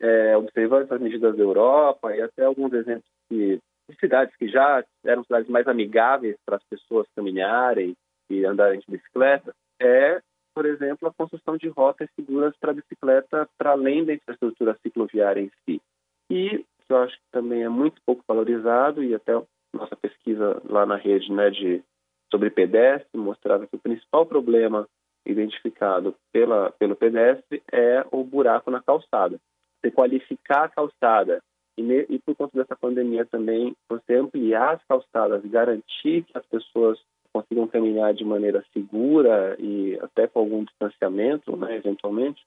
é, 0.01 0.35
observando 0.35 0.83
essas 0.83 0.99
medidas 0.99 1.35
da 1.35 1.41
Europa 1.41 2.13
e 2.15 2.21
até 2.21 2.43
alguns 2.43 2.73
exemplos 2.73 3.09
de 3.31 3.59
cidades 3.99 4.35
que 4.35 4.47
já 4.47 4.83
eram 5.05 5.23
cidades 5.23 5.49
mais 5.49 5.67
amigáveis 5.67 6.35
para 6.45 6.57
as 6.57 6.63
pessoas 6.63 7.07
caminharem 7.15 7.95
e 8.29 8.45
andarem 8.45 8.79
de 8.79 8.85
bicicleta, 8.89 9.53
é 9.79 10.19
por 10.53 10.65
exemplo, 10.65 11.07
a 11.07 11.13
construção 11.13 11.57
de 11.57 11.67
rotas 11.69 12.09
seguras 12.15 12.55
para 12.57 12.73
bicicleta 12.73 13.49
para 13.57 13.71
além 13.71 14.05
da 14.05 14.13
infraestrutura 14.13 14.77
cicloviária 14.81 15.41
em 15.41 15.51
si. 15.65 15.81
E 16.29 16.65
que 16.85 16.93
eu 16.93 16.97
acho 16.97 17.15
que 17.15 17.31
também 17.31 17.63
é 17.63 17.69
muito 17.69 18.01
pouco 18.05 18.23
valorizado 18.27 19.03
e 19.03 19.15
até 19.15 19.33
nossa 19.73 19.95
pesquisa 19.95 20.61
lá 20.69 20.85
na 20.85 20.95
rede 20.95 21.31
né, 21.31 21.49
de 21.49 21.83
sobre 22.31 22.49
pedestre 22.49 23.17
mostrava 23.17 23.67
que 23.67 23.75
o 23.75 23.79
principal 23.79 24.25
problema 24.25 24.87
identificado 25.25 26.15
pela, 26.31 26.71
pelo 26.71 26.95
pedestre 26.95 27.61
é 27.71 28.05
o 28.11 28.23
buraco 28.23 28.69
na 28.69 28.81
calçada. 28.81 29.39
Você 29.79 29.91
qualificar 29.91 30.65
a 30.65 30.69
calçada 30.69 31.41
e, 31.77 31.81
e 32.09 32.19
por 32.19 32.35
conta 32.35 32.57
dessa 32.57 32.75
pandemia 32.75 33.25
também 33.25 33.75
você 33.89 34.15
ampliar 34.15 34.75
as 34.75 34.83
calçadas, 34.85 35.45
garantir 35.45 36.23
que 36.23 36.37
as 36.37 36.45
pessoas 36.45 36.99
consigam 37.33 37.67
caminhar 37.67 38.13
de 38.13 38.23
maneira 38.23 38.63
segura 38.71 39.57
e 39.59 39.97
até 40.01 40.27
com 40.27 40.39
algum 40.39 40.63
distanciamento, 40.63 41.57
né, 41.57 41.75
eventualmente, 41.75 42.41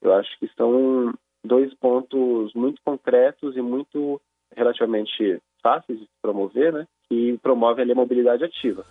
eu 0.00 0.14
acho 0.14 0.30
que 0.38 0.48
são 0.56 1.12
dois 1.44 1.72
pontos 1.74 2.52
muito 2.54 2.80
concretos 2.82 3.56
e 3.56 3.60
muito 3.60 4.20
relativamente 4.56 5.40
fáceis 5.62 6.00
de 6.00 6.08
promover, 6.22 6.72
né, 6.72 6.86
que 7.08 7.38
promovem 7.42 7.90
a 7.90 7.94
mobilidade 7.94 8.42
ativa. 8.42 8.84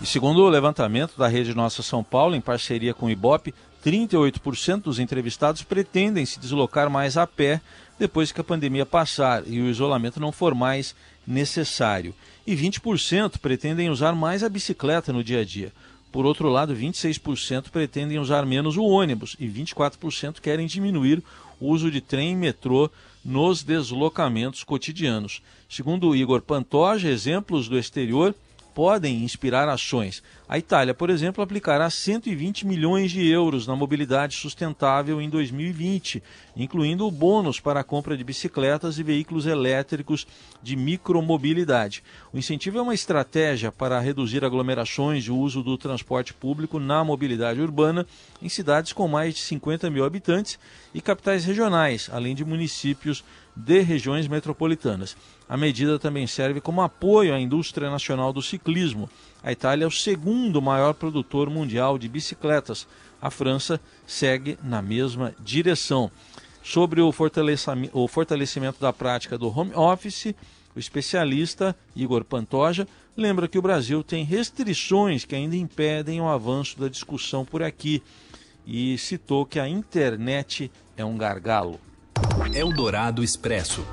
E 0.00 0.06
segundo 0.06 0.42
o 0.42 0.48
levantamento 0.48 1.18
da 1.18 1.28
Rede 1.28 1.54
Nossa 1.54 1.82
São 1.82 2.02
Paulo, 2.02 2.34
em 2.34 2.40
parceria 2.40 2.94
com 2.94 3.06
o 3.06 3.10
IBOP, 3.10 3.52
38% 3.84 4.82
dos 4.82 4.98
entrevistados 4.98 5.62
pretendem 5.62 6.24
se 6.24 6.38
deslocar 6.38 6.90
mais 6.90 7.16
a 7.16 7.26
pé 7.26 7.60
depois 7.98 8.32
que 8.32 8.40
a 8.40 8.44
pandemia 8.44 8.86
passar 8.86 9.42
e 9.46 9.60
o 9.60 9.68
isolamento 9.68 10.18
não 10.18 10.32
for 10.32 10.54
mais 10.54 10.94
necessário. 11.30 12.14
E 12.46 12.54
20% 12.56 13.38
pretendem 13.38 13.88
usar 13.88 14.12
mais 14.14 14.42
a 14.42 14.48
bicicleta 14.48 15.12
no 15.12 15.22
dia 15.22 15.40
a 15.40 15.44
dia. 15.44 15.72
Por 16.10 16.26
outro 16.26 16.48
lado, 16.48 16.74
26% 16.74 17.70
pretendem 17.70 18.18
usar 18.18 18.44
menos 18.44 18.76
o 18.76 18.82
ônibus 18.82 19.36
e 19.38 19.46
24% 19.46 20.40
querem 20.40 20.66
diminuir 20.66 21.22
o 21.60 21.68
uso 21.68 21.90
de 21.90 22.00
trem 22.00 22.32
e 22.32 22.36
metrô 22.36 22.90
nos 23.24 23.62
deslocamentos 23.62 24.64
cotidianos. 24.64 25.40
Segundo 25.68 26.16
Igor 26.16 26.42
Pantoja, 26.42 27.08
exemplos 27.08 27.68
do 27.68 27.78
exterior 27.78 28.34
podem 28.80 29.22
inspirar 29.22 29.68
ações. 29.68 30.22
A 30.48 30.56
Itália, 30.56 30.94
por 30.94 31.10
exemplo, 31.10 31.44
aplicará 31.44 31.90
120 31.90 32.66
milhões 32.66 33.10
de 33.10 33.28
euros 33.28 33.66
na 33.66 33.76
mobilidade 33.76 34.36
sustentável 34.36 35.20
em 35.20 35.28
2020, 35.28 36.22
incluindo 36.56 37.06
o 37.06 37.10
bônus 37.10 37.60
para 37.60 37.80
a 37.80 37.84
compra 37.84 38.16
de 38.16 38.24
bicicletas 38.24 38.98
e 38.98 39.02
veículos 39.02 39.44
elétricos 39.44 40.26
de 40.62 40.76
micromobilidade. 40.76 42.02
O 42.32 42.38
incentivo 42.38 42.78
é 42.78 42.80
uma 42.80 42.94
estratégia 42.94 43.70
para 43.70 44.00
reduzir 44.00 44.46
aglomerações 44.46 45.24
e 45.24 45.30
o 45.30 45.36
uso 45.36 45.62
do 45.62 45.76
transporte 45.76 46.32
público 46.32 46.80
na 46.80 47.04
mobilidade 47.04 47.60
urbana 47.60 48.06
em 48.40 48.48
cidades 48.48 48.94
com 48.94 49.06
mais 49.06 49.34
de 49.34 49.40
50 49.42 49.90
mil 49.90 50.06
habitantes 50.06 50.58
e 50.94 51.02
capitais 51.02 51.44
regionais, 51.44 52.08
além 52.10 52.34
de 52.34 52.46
municípios 52.46 53.22
de 53.60 53.80
regiões 53.80 54.26
metropolitanas. 54.26 55.16
A 55.48 55.56
medida 55.56 55.98
também 55.98 56.26
serve 56.26 56.60
como 56.60 56.82
apoio 56.82 57.34
à 57.34 57.40
indústria 57.40 57.90
nacional 57.90 58.32
do 58.32 58.42
ciclismo. 58.42 59.08
A 59.42 59.52
Itália 59.52 59.84
é 59.84 59.86
o 59.86 59.90
segundo 59.90 60.60
maior 60.62 60.94
produtor 60.94 61.50
mundial 61.50 61.98
de 61.98 62.08
bicicletas. 62.08 62.86
A 63.20 63.30
França 63.30 63.80
segue 64.06 64.58
na 64.62 64.80
mesma 64.80 65.34
direção. 65.40 66.10
Sobre 66.62 67.00
o 67.00 67.10
fortalecimento, 67.12 68.80
da 68.80 68.92
prática 68.92 69.38
do 69.38 69.48
home 69.48 69.72
office, 69.74 70.34
o 70.74 70.78
especialista 70.78 71.74
Igor 71.96 72.24
Pantoja 72.24 72.86
lembra 73.16 73.48
que 73.48 73.58
o 73.58 73.62
Brasil 73.62 74.02
tem 74.02 74.24
restrições 74.24 75.24
que 75.24 75.34
ainda 75.34 75.56
impedem 75.56 76.20
o 76.20 76.28
avanço 76.28 76.78
da 76.78 76.88
discussão 76.88 77.44
por 77.44 77.62
aqui 77.62 78.02
e 78.66 78.96
citou 78.98 79.44
que 79.44 79.58
a 79.58 79.68
internet 79.68 80.70
é 80.96 81.04
um 81.04 81.16
gargalo. 81.16 81.80
Eldorado 82.54 83.22
Expresso. 83.22 83.84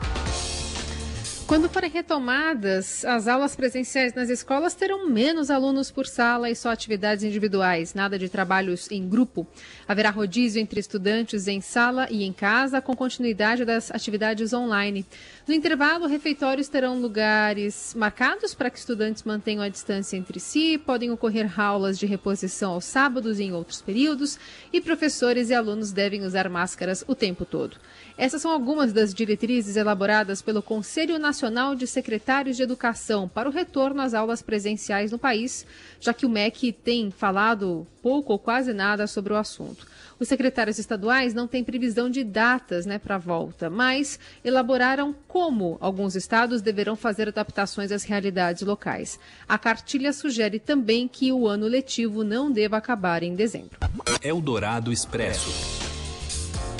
Quando 1.48 1.70
forem 1.70 1.90
retomadas, 1.90 3.06
as 3.06 3.26
aulas 3.26 3.56
presenciais 3.56 4.14
nas 4.14 4.30
escolas 4.30 4.76
terão 4.76 5.08
menos 5.08 5.50
alunos 5.50 5.90
por 5.90 6.06
sala 6.06 6.50
e 6.50 6.56
só 6.56 6.70
atividades 6.70 7.24
individuais, 7.24 7.94
nada 7.94 8.20
de 8.20 8.28
trabalhos 8.28 8.92
em 8.92 9.08
grupo. 9.08 9.48
Haverá 9.88 10.10
rodízio 10.10 10.62
entre 10.62 10.78
estudantes 10.78 11.48
em 11.48 11.62
sala 11.62 12.06
e 12.12 12.26
em 12.26 12.34
casa, 12.34 12.82
com 12.82 12.94
continuidade 12.94 13.64
das 13.64 13.90
atividades 13.92 14.52
online. 14.52 15.06
No 15.48 15.54
intervalo, 15.54 16.06
refeitórios 16.06 16.68
terão 16.68 17.00
lugares 17.00 17.94
marcados 17.96 18.54
para 18.54 18.70
que 18.70 18.78
estudantes 18.78 19.24
mantenham 19.24 19.64
a 19.64 19.70
distância 19.70 20.18
entre 20.18 20.42
si, 20.42 20.78
podem 20.78 21.12
ocorrer 21.12 21.58
aulas 21.58 21.98
de 21.98 22.06
reposição 22.06 22.74
aos 22.74 22.84
sábados 22.84 23.40
e 23.40 23.44
em 23.44 23.54
outros 23.54 23.82
períodos, 23.82 24.38
e 24.74 24.82
professores 24.82 25.50
e 25.50 25.54
alunos 25.54 25.94
devem 25.94 26.24
usar 26.24 26.50
máscaras 26.50 27.06
o 27.08 27.16
tempo 27.16 27.46
todo. 27.46 27.78
Essas 28.18 28.42
são 28.42 28.52
algumas 28.52 28.92
das 28.92 29.14
diretrizes 29.14 29.78
elaboradas 29.78 30.42
pelo 30.42 30.62
Conselho 30.62 31.18
Nacional 31.18 31.37
de 31.76 31.86
Secretários 31.86 32.58
de 32.58 32.64
Educação 32.64 33.28
para 33.28 33.48
o 33.48 33.52
retorno 33.52 34.02
às 34.02 34.14
aulas 34.14 34.42
presenciais 34.42 35.12
no 35.12 35.20
país, 35.20 35.66
já 36.00 36.14
que 36.14 36.26
o 36.26 36.30
MEC 36.30 36.72
tem 36.72 37.12
falado 37.12 37.86
pouco 38.02 38.34
ou 38.34 38.40
quase 38.40 38.74
nada 38.74 39.06
sobre 39.06 39.34
o 39.34 39.36
assunto. 39.36 39.86
Os 40.20 40.28
secretários 40.28 40.80
estaduais 40.80 41.34
não 41.34 41.48
têm 41.48 41.64
previsão 41.64 42.10
de 42.10 42.24
datas 42.24 42.88
né, 42.88 42.98
para 42.98 43.16
a 43.16 43.20
volta, 43.20 43.70
mas 43.70 44.20
elaboraram 44.44 45.16
como 45.28 45.78
alguns 45.80 46.16
estados 46.16 46.62
deverão 46.62 46.96
fazer 46.96 47.28
adaptações 47.28 47.92
às 47.92 48.04
realidades 48.04 48.64
locais. 48.64 49.20
A 49.48 49.60
cartilha 49.60 50.12
sugere 50.12 50.60
também 50.60 51.08
que 51.08 51.32
o 51.32 51.48
ano 51.48 51.68
letivo 51.68 52.24
não 52.24 52.52
deva 52.52 52.78
acabar 52.78 53.22
em 53.22 53.36
dezembro. 53.36 53.78
Eldorado 54.24 54.92
Expresso. 54.92 55.87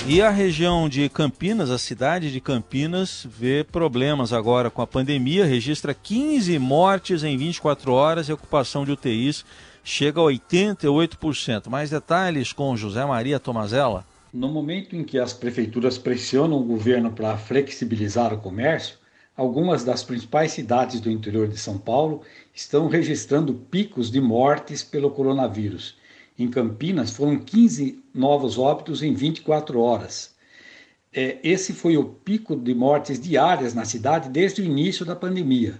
E 0.06 0.22
a 0.22 0.30
região 0.30 0.88
de 0.88 1.08
Campinas, 1.08 1.70
a 1.70 1.76
cidade 1.76 2.32
de 2.32 2.40
Campinas, 2.40 3.26
vê 3.28 3.62
problemas 3.62 4.32
agora 4.32 4.70
com 4.70 4.80
a 4.80 4.86
pandemia, 4.86 5.44
registra 5.44 5.92
15 5.92 6.58
mortes 6.58 7.22
em 7.22 7.36
24 7.36 7.92
horas 7.92 8.28
e 8.28 8.32
a 8.32 8.34
ocupação 8.34 8.84
de 8.84 8.92
UTIs 8.92 9.44
chega 9.84 10.20
a 10.20 10.24
88%. 10.24 11.68
Mais 11.68 11.90
detalhes 11.90 12.52
com 12.52 12.76
José 12.76 13.04
Maria 13.04 13.38
Tomazella. 13.38 14.04
No 14.32 14.48
momento 14.48 14.96
em 14.96 15.04
que 15.04 15.18
as 15.18 15.32
prefeituras 15.32 15.98
pressionam 15.98 16.58
o 16.58 16.64
governo 16.64 17.10
para 17.10 17.36
flexibilizar 17.36 18.32
o 18.32 18.38
comércio, 18.38 18.96
algumas 19.36 19.84
das 19.84 20.02
principais 20.02 20.52
cidades 20.52 21.00
do 21.00 21.10
interior 21.10 21.48
de 21.48 21.58
São 21.58 21.76
Paulo 21.76 22.22
estão 22.54 22.88
registrando 22.88 23.52
picos 23.52 24.10
de 24.10 24.20
mortes 24.20 24.82
pelo 24.82 25.10
coronavírus 25.10 25.97
em 26.38 26.48
Campinas, 26.48 27.10
foram 27.10 27.38
15 27.38 28.02
novos 28.14 28.56
óbitos 28.58 29.02
em 29.02 29.12
24 29.12 29.80
horas. 29.80 30.34
É, 31.12 31.38
esse 31.42 31.72
foi 31.72 31.96
o 31.96 32.04
pico 32.04 32.54
de 32.54 32.74
mortes 32.74 33.18
diárias 33.18 33.74
na 33.74 33.84
cidade 33.84 34.28
desde 34.28 34.62
o 34.62 34.64
início 34.64 35.04
da 35.04 35.16
pandemia. 35.16 35.74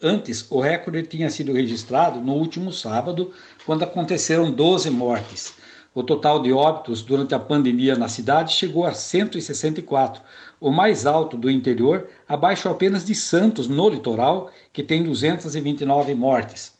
Antes, 0.00 0.46
o 0.50 0.60
recorde 0.60 1.02
tinha 1.04 1.30
sido 1.30 1.52
registrado 1.52 2.20
no 2.20 2.34
último 2.34 2.72
sábado, 2.72 3.32
quando 3.64 3.82
aconteceram 3.82 4.52
12 4.52 4.90
mortes. 4.90 5.54
O 5.94 6.02
total 6.02 6.42
de 6.42 6.52
óbitos 6.52 7.02
durante 7.02 7.34
a 7.34 7.38
pandemia 7.38 7.96
na 7.96 8.08
cidade 8.08 8.52
chegou 8.52 8.84
a 8.84 8.92
164, 8.92 10.20
o 10.60 10.70
mais 10.70 11.06
alto 11.06 11.36
do 11.36 11.50
interior, 11.50 12.08
abaixo 12.28 12.68
apenas 12.68 13.04
de 13.04 13.14
Santos, 13.14 13.68
no 13.68 13.88
litoral, 13.88 14.50
que 14.72 14.82
tem 14.82 15.02
229 15.02 16.14
mortes. 16.14 16.73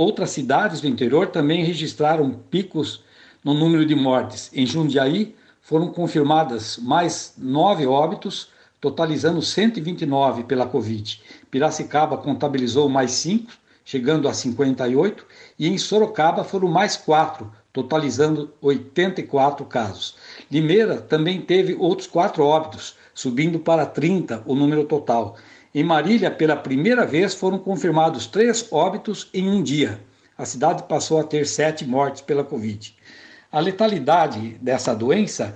Outras 0.00 0.30
cidades 0.30 0.80
do 0.80 0.88
interior 0.88 1.26
também 1.26 1.62
registraram 1.62 2.30
picos 2.30 3.04
no 3.44 3.52
número 3.52 3.84
de 3.84 3.94
mortes. 3.94 4.50
Em 4.54 4.64
Jundiaí, 4.64 5.36
foram 5.60 5.92
confirmadas 5.92 6.78
mais 6.78 7.34
nove 7.36 7.86
óbitos, 7.86 8.48
totalizando 8.80 9.42
129 9.42 10.44
pela 10.44 10.64
Covid. 10.64 11.20
Piracicaba 11.50 12.16
contabilizou 12.16 12.88
mais 12.88 13.10
cinco, 13.10 13.52
chegando 13.84 14.26
a 14.26 14.32
58, 14.32 15.26
e 15.58 15.68
em 15.68 15.76
Sorocaba 15.76 16.44
foram 16.44 16.68
mais 16.68 16.96
quatro, 16.96 17.52
totalizando 17.70 18.54
84 18.62 19.66
casos. 19.66 20.16
Limeira 20.50 20.96
também 20.96 21.42
teve 21.42 21.76
outros 21.78 22.08
quatro 22.08 22.42
óbitos, 22.42 22.96
subindo 23.12 23.58
para 23.58 23.84
30 23.84 24.44
o 24.46 24.54
número 24.54 24.84
total. 24.84 25.36
Em 25.72 25.84
Marília, 25.84 26.32
pela 26.32 26.56
primeira 26.56 27.06
vez, 27.06 27.32
foram 27.32 27.56
confirmados 27.56 28.26
três 28.26 28.66
óbitos 28.72 29.30
em 29.32 29.48
um 29.48 29.62
dia. 29.62 30.00
A 30.36 30.44
cidade 30.44 30.82
passou 30.82 31.20
a 31.20 31.22
ter 31.22 31.46
sete 31.46 31.86
mortes 31.86 32.22
pela 32.22 32.42
Covid. 32.42 32.92
A 33.52 33.60
letalidade 33.60 34.58
dessa 34.60 34.92
doença 34.92 35.54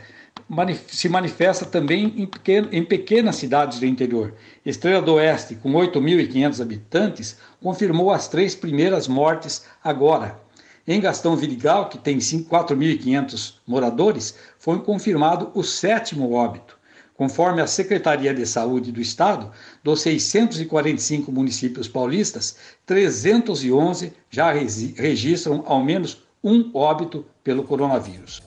se 0.87 1.09
manifesta 1.09 1.64
também 1.64 2.14
em, 2.16 2.26
pequeno, 2.26 2.68
em 2.71 2.85
pequenas 2.85 3.35
cidades 3.35 3.80
do 3.80 3.87
interior. 3.87 4.35
Estrela 4.64 5.02
do 5.02 5.14
Oeste, 5.14 5.56
com 5.56 5.73
8.500 5.73 6.61
habitantes, 6.62 7.37
confirmou 7.61 8.12
as 8.12 8.28
três 8.28 8.54
primeiras 8.54 9.09
mortes 9.09 9.64
agora. 9.83 10.38
Em 10.87 11.00
Gastão 11.00 11.35
Vidigal, 11.35 11.88
que 11.88 11.99
tem 11.99 12.18
4.500 12.18 13.54
moradores, 13.66 14.38
foi 14.61 14.78
confirmado 14.78 15.50
o 15.54 15.64
sétimo 15.64 16.35
óbito. 16.35 16.74
Conforme 17.16 17.62
a 17.62 17.66
Secretaria 17.66 18.35
de 18.35 18.44
Saúde 18.44 18.90
do 18.90 19.00
Estado, 19.00 19.52
dos 19.85 20.02
645 20.02 21.30
municípios 21.30 21.87
paulistas, 21.87 22.56
311 22.85 24.12
já 24.28 24.52
registram 24.52 25.62
ao 25.64 25.83
menos 25.83 26.25
um 26.42 26.73
óbito 26.75 27.25
pelo 27.42 27.62
coronavírus. 27.62 28.42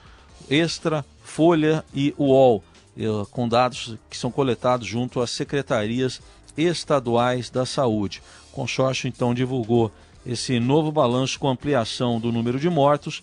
Extra, 0.49 1.05
Folha 1.25 1.85
e 1.93 2.15
UOL, 2.17 2.63
eh, 2.97 3.05
com 3.33 3.49
dados 3.49 3.97
que 4.09 4.17
são 4.17 4.31
coletados 4.31 4.87
junto 4.87 5.21
às 5.21 5.31
secretarias 5.31 6.23
estaduais 6.57 7.51
da 7.51 7.67
saúde. 7.67 8.23
O 8.53 8.55
consórcio 8.55 9.09
então 9.09 9.35
divulgou 9.35 9.91
esse 10.25 10.61
novo 10.61 10.93
balanço 10.93 11.39
com 11.39 11.49
ampliação 11.49 12.21
do 12.21 12.31
número 12.31 12.61
de 12.61 12.71
mortos 12.71 13.23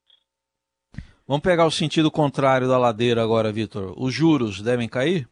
Vamos 1.28 1.42
pegar 1.42 1.66
o 1.66 1.70
sentido 1.70 2.10
contrário 2.10 2.66
da 2.66 2.78
ladeira 2.78 3.22
agora, 3.22 3.52
Vitor. 3.52 3.92
Os 3.94 4.14
juros 4.14 4.62
devem 4.62 4.88
cair? 4.88 5.28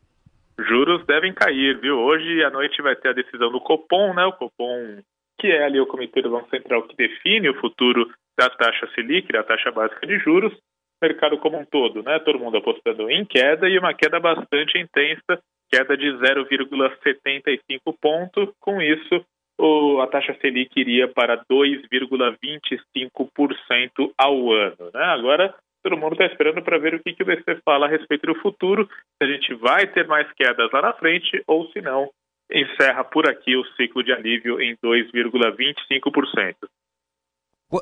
Juros 0.68 1.06
devem 1.06 1.32
cair, 1.32 1.80
viu? 1.80 1.96
Hoje 1.96 2.44
à 2.44 2.50
noite 2.50 2.82
vai 2.82 2.94
ter 2.94 3.08
a 3.08 3.14
decisão 3.14 3.50
do 3.50 3.58
Copom, 3.58 4.12
né? 4.12 4.26
O 4.26 4.32
Copom, 4.32 4.98
que 5.40 5.46
é 5.46 5.64
ali 5.64 5.80
o 5.80 5.86
Comitê 5.86 6.20
do 6.20 6.28
Banco 6.28 6.50
Central 6.50 6.82
que 6.82 6.94
define 6.94 7.48
o 7.48 7.58
futuro 7.58 8.06
da 8.38 8.50
taxa 8.50 8.86
Selic, 8.94 9.32
da 9.32 9.42
taxa 9.42 9.72
básica 9.72 10.06
de 10.06 10.18
juros 10.18 10.52
mercado 11.00 11.38
como 11.38 11.56
um 11.58 11.64
todo, 11.64 12.02
né? 12.02 12.18
Todo 12.20 12.38
mundo 12.38 12.58
apostando 12.58 13.10
em 13.10 13.24
queda 13.24 13.66
e 13.68 13.78
uma 13.78 13.94
queda 13.94 14.20
bastante 14.20 14.76
intensa, 14.78 15.40
queda 15.70 15.96
de 15.96 16.12
0,75 16.12 17.96
ponto. 18.00 18.52
Com 18.60 18.82
isso, 18.82 19.24
o, 19.58 20.00
a 20.00 20.06
taxa 20.06 20.36
Selic 20.40 20.78
iria 20.78 21.08
para 21.08 21.42
2,25% 21.50 24.12
ao 24.16 24.52
ano, 24.52 24.90
né? 24.94 25.04
Agora 25.04 25.52
todo 25.82 25.96
mundo 25.96 26.12
está 26.12 26.26
esperando 26.26 26.62
para 26.62 26.78
ver 26.78 26.94
o 26.94 27.02
que, 27.02 27.14
que 27.14 27.22
o 27.22 27.26
BC 27.26 27.60
fala 27.64 27.86
a 27.86 27.88
respeito 27.88 28.26
do 28.26 28.34
futuro, 28.40 28.86
se 28.86 29.22
a 29.22 29.26
gente 29.26 29.54
vai 29.54 29.86
ter 29.86 30.06
mais 30.06 30.30
quedas 30.32 30.70
lá 30.72 30.82
na 30.82 30.92
frente 30.92 31.42
ou 31.46 31.70
se 31.70 31.80
não, 31.80 32.10
encerra 32.50 33.04
por 33.04 33.28
aqui 33.28 33.56
o 33.56 33.64
ciclo 33.74 34.02
de 34.02 34.12
alívio 34.12 34.60
em 34.60 34.76
2,25%. 34.76 36.56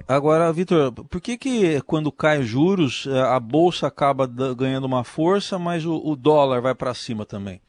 Agora, 0.08 0.52
Vitor, 0.52 0.92
por 0.92 1.20
que 1.20 1.38
que 1.38 1.80
quando 1.82 2.10
cai 2.10 2.40
os 2.40 2.46
juros 2.46 3.06
eh, 3.06 3.20
a 3.20 3.38
bolsa 3.38 3.86
acaba 3.86 4.26
ganhando 4.26 4.84
uma 4.84 5.04
força, 5.04 5.58
mas 5.60 5.86
o, 5.86 5.94
o 6.04 6.16
dólar 6.16 6.60
vai 6.60 6.74
para 6.74 6.92
cima 6.92 7.24
também? 7.24 7.60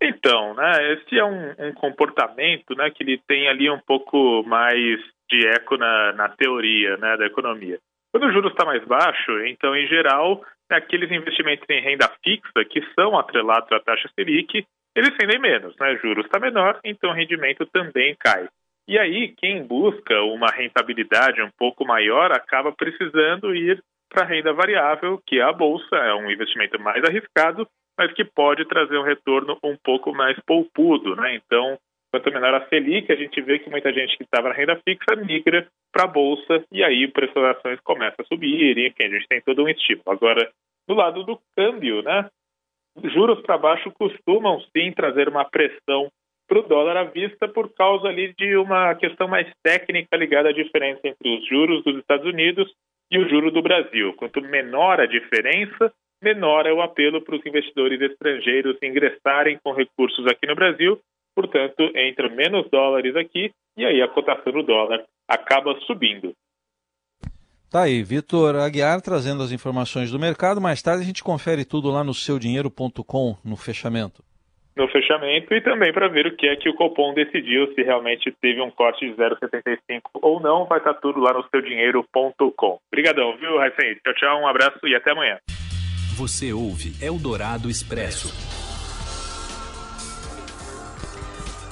Então, 0.00 0.54
né, 0.54 0.92
esse 0.92 1.18
é 1.18 1.24
um, 1.24 1.50
um, 1.58 1.72
comportamento, 1.74 2.76
né, 2.76 2.88
que 2.90 3.02
ele 3.02 3.20
tem 3.26 3.48
ali 3.48 3.68
um 3.68 3.80
pouco 3.80 4.44
mais 4.44 5.00
de 5.28 5.48
eco 5.48 5.76
na, 5.76 6.12
na 6.12 6.28
teoria, 6.28 6.96
né, 6.96 7.16
da 7.16 7.26
economia. 7.26 7.80
Quando 8.12 8.28
o 8.28 8.32
juros 8.32 8.52
está 8.52 8.64
mais 8.64 8.84
baixo, 8.84 9.44
então 9.46 9.74
em 9.74 9.88
geral 9.88 10.40
aqueles 10.70 11.10
investimentos 11.10 11.66
em 11.68 11.80
renda 11.80 12.08
fixa 12.22 12.64
que 12.70 12.82
são 12.94 13.18
atrelados 13.18 13.70
à 13.72 13.80
taxa 13.80 14.08
Selic, 14.14 14.64
eles 14.94 15.14
rendem 15.20 15.38
menos, 15.38 15.74
né? 15.78 15.96
Juros 16.02 16.24
está 16.24 16.38
menor, 16.38 16.78
então 16.84 17.10
o 17.10 17.14
rendimento 17.14 17.66
também 17.66 18.16
cai. 18.18 18.48
E 18.88 18.98
aí, 18.98 19.34
quem 19.36 19.66
busca 19.66 20.22
uma 20.22 20.50
rentabilidade 20.50 21.42
um 21.42 21.50
pouco 21.58 21.84
maior 21.84 22.32
acaba 22.32 22.72
precisando 22.72 23.54
ir 23.54 23.84
para 24.08 24.22
a 24.22 24.26
renda 24.26 24.50
variável, 24.54 25.20
que 25.26 25.38
é 25.38 25.42
a 25.42 25.52
bolsa, 25.52 25.94
é 25.94 26.14
um 26.14 26.30
investimento 26.30 26.80
mais 26.80 27.04
arriscado, 27.04 27.68
mas 27.98 28.10
que 28.14 28.24
pode 28.24 28.64
trazer 28.64 28.96
um 28.96 29.02
retorno 29.02 29.58
um 29.62 29.76
pouco 29.76 30.14
mais 30.14 30.40
poupudo, 30.46 31.14
né? 31.16 31.34
Então, 31.34 31.78
quanto 32.10 32.32
menor 32.32 32.54
a 32.54 32.66
Selic, 32.68 33.12
a 33.12 33.16
gente 33.16 33.38
vê 33.42 33.58
que 33.58 33.68
muita 33.68 33.92
gente 33.92 34.16
que 34.16 34.24
estava 34.24 34.48
na 34.48 34.54
renda 34.54 34.80
fixa 34.82 35.14
migra 35.16 35.68
para 35.92 36.04
a 36.04 36.10
bolsa 36.10 36.64
e 36.72 36.82
aí 36.82 37.04
o 37.04 37.12
preço 37.12 37.34
das 37.34 37.58
ações 37.58 37.78
começa 37.80 38.22
a 38.22 38.24
subir, 38.24 38.78
enfim, 38.78 39.04
a 39.04 39.10
gente 39.10 39.28
tem 39.28 39.42
todo 39.42 39.64
um 39.64 39.68
estímulo. 39.68 40.04
Agora, 40.06 40.50
do 40.88 40.94
lado 40.94 41.24
do 41.24 41.38
câmbio, 41.54 42.00
né? 42.02 42.30
Juros 43.04 43.42
para 43.42 43.58
baixo 43.58 43.92
costumam 43.92 44.62
sim 44.74 44.90
trazer 44.92 45.28
uma 45.28 45.44
pressão 45.44 46.08
para 46.48 46.60
o 46.60 46.62
dólar 46.62 46.96
à 46.96 47.04
vista 47.04 47.46
por 47.46 47.72
causa 47.74 48.08
ali 48.08 48.34
de 48.36 48.56
uma 48.56 48.94
questão 48.94 49.28
mais 49.28 49.46
técnica 49.62 50.16
ligada 50.16 50.48
à 50.48 50.52
diferença 50.52 51.00
entre 51.04 51.38
os 51.38 51.46
juros 51.46 51.84
dos 51.84 51.98
Estados 51.98 52.26
Unidos 52.26 52.72
e 53.10 53.18
o 53.18 53.28
juro 53.28 53.50
do 53.50 53.62
Brasil. 53.62 54.14
Quanto 54.14 54.40
menor 54.40 54.98
a 54.98 55.06
diferença, 55.06 55.92
menor 56.22 56.66
é 56.66 56.72
o 56.72 56.80
apelo 56.80 57.20
para 57.22 57.36
os 57.36 57.44
investidores 57.44 58.00
estrangeiros 58.00 58.78
ingressarem 58.82 59.58
com 59.62 59.72
recursos 59.72 60.26
aqui 60.26 60.46
no 60.46 60.54
Brasil. 60.54 60.98
Portanto, 61.34 61.82
entra 61.94 62.28
menos 62.30 62.68
dólares 62.70 63.14
aqui 63.14 63.52
e 63.76 63.84
aí 63.84 64.00
a 64.00 64.08
cotação 64.08 64.52
do 64.52 64.62
dólar 64.62 65.04
acaba 65.28 65.78
subindo. 65.86 66.32
Tá 67.70 67.82
aí, 67.82 68.02
Vitor 68.02 68.56
Aguiar 68.56 69.02
trazendo 69.02 69.42
as 69.42 69.52
informações 69.52 70.10
do 70.10 70.18
mercado. 70.18 70.60
Mais 70.60 70.80
tarde 70.80 71.02
a 71.02 71.06
gente 71.06 71.22
confere 71.22 71.66
tudo 71.66 71.90
lá 71.90 72.02
no 72.02 72.14
seudinheiro.com 72.14 73.36
no 73.44 73.56
fechamento 73.56 74.27
no 74.78 74.88
fechamento 74.88 75.52
e 75.52 75.60
também 75.60 75.92
para 75.92 76.08
ver 76.08 76.26
o 76.28 76.36
que 76.36 76.46
é 76.46 76.54
que 76.54 76.68
o 76.70 76.74
Copom 76.74 77.12
decidiu, 77.12 77.74
se 77.74 77.82
realmente 77.82 78.32
teve 78.40 78.62
um 78.62 78.70
corte 78.70 79.04
de 79.04 79.14
0,75 79.16 80.02
ou 80.14 80.40
não. 80.40 80.64
Vai 80.66 80.78
estar 80.78 80.94
tudo 80.94 81.18
lá 81.18 81.32
no 81.34 81.44
seudinheiro.com. 81.50 82.80
Obrigadão, 82.90 83.36
viu, 83.36 83.58
Raifem? 83.58 83.96
Tchau, 83.96 84.14
tchau, 84.14 84.40
um 84.40 84.46
abraço 84.46 84.78
e 84.86 84.94
até 84.94 85.10
amanhã. 85.10 85.38
Você 86.16 86.52
ouve 86.52 86.92
Eldorado 87.04 87.68
Expresso. 87.68 88.28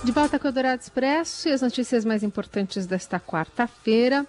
De 0.05 0.13
volta 0.13 0.39
com 0.39 0.47
o 0.47 0.49
Eldorado 0.49 0.81
Expresso 0.81 1.49
e 1.49 1.53
as 1.53 1.63
notícias 1.63 2.05
mais 2.05 2.23
importantes 2.23 2.87
desta 2.87 3.21
quarta-feira. 3.21 4.27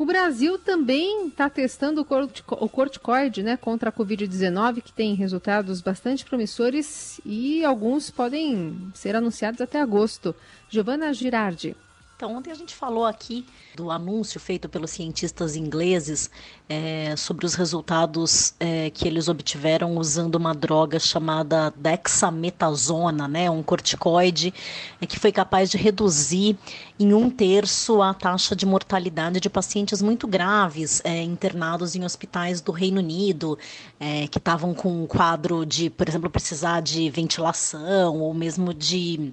O 0.00 0.06
Brasil 0.06 0.58
também 0.58 1.26
está 1.26 1.50
testando 1.50 2.00
o 2.00 2.68
corticoide 2.70 3.42
né, 3.42 3.58
contra 3.58 3.90
a 3.90 3.92
Covid-19, 3.92 4.80
que 4.80 4.94
tem 4.94 5.14
resultados 5.14 5.82
bastante 5.82 6.24
promissores 6.24 7.20
e 7.22 7.62
alguns 7.62 8.10
podem 8.10 8.90
ser 8.94 9.14
anunciados 9.14 9.60
até 9.60 9.78
agosto. 9.78 10.34
Giovana 10.70 11.12
Girardi. 11.12 11.76
Então, 12.20 12.36
ontem 12.36 12.50
a 12.50 12.54
gente 12.54 12.74
falou 12.74 13.06
aqui 13.06 13.46
do 13.74 13.90
anúncio 13.90 14.38
feito 14.38 14.68
pelos 14.68 14.90
cientistas 14.90 15.56
ingleses 15.56 16.30
é, 16.68 17.16
sobre 17.16 17.46
os 17.46 17.54
resultados 17.54 18.52
é, 18.60 18.90
que 18.90 19.08
eles 19.08 19.26
obtiveram 19.26 19.96
usando 19.96 20.34
uma 20.34 20.54
droga 20.54 20.98
chamada 20.98 21.72
dexametasona, 21.74 23.26
né, 23.26 23.50
um 23.50 23.62
corticoide 23.62 24.52
é, 25.00 25.06
que 25.06 25.18
foi 25.18 25.32
capaz 25.32 25.70
de 25.70 25.78
reduzir 25.78 26.58
em 26.98 27.14
um 27.14 27.30
terço 27.30 28.02
a 28.02 28.12
taxa 28.12 28.54
de 28.54 28.66
mortalidade 28.66 29.40
de 29.40 29.48
pacientes 29.48 30.02
muito 30.02 30.28
graves 30.28 31.00
é, 31.04 31.22
internados 31.22 31.96
em 31.96 32.04
hospitais 32.04 32.60
do 32.60 32.70
Reino 32.70 32.98
Unido, 32.98 33.58
é, 33.98 34.26
que 34.26 34.36
estavam 34.36 34.74
com 34.74 35.04
um 35.04 35.06
quadro 35.06 35.64
de, 35.64 35.88
por 35.88 36.06
exemplo, 36.06 36.28
precisar 36.28 36.82
de 36.82 37.08
ventilação 37.08 38.20
ou 38.20 38.34
mesmo 38.34 38.74
de 38.74 39.32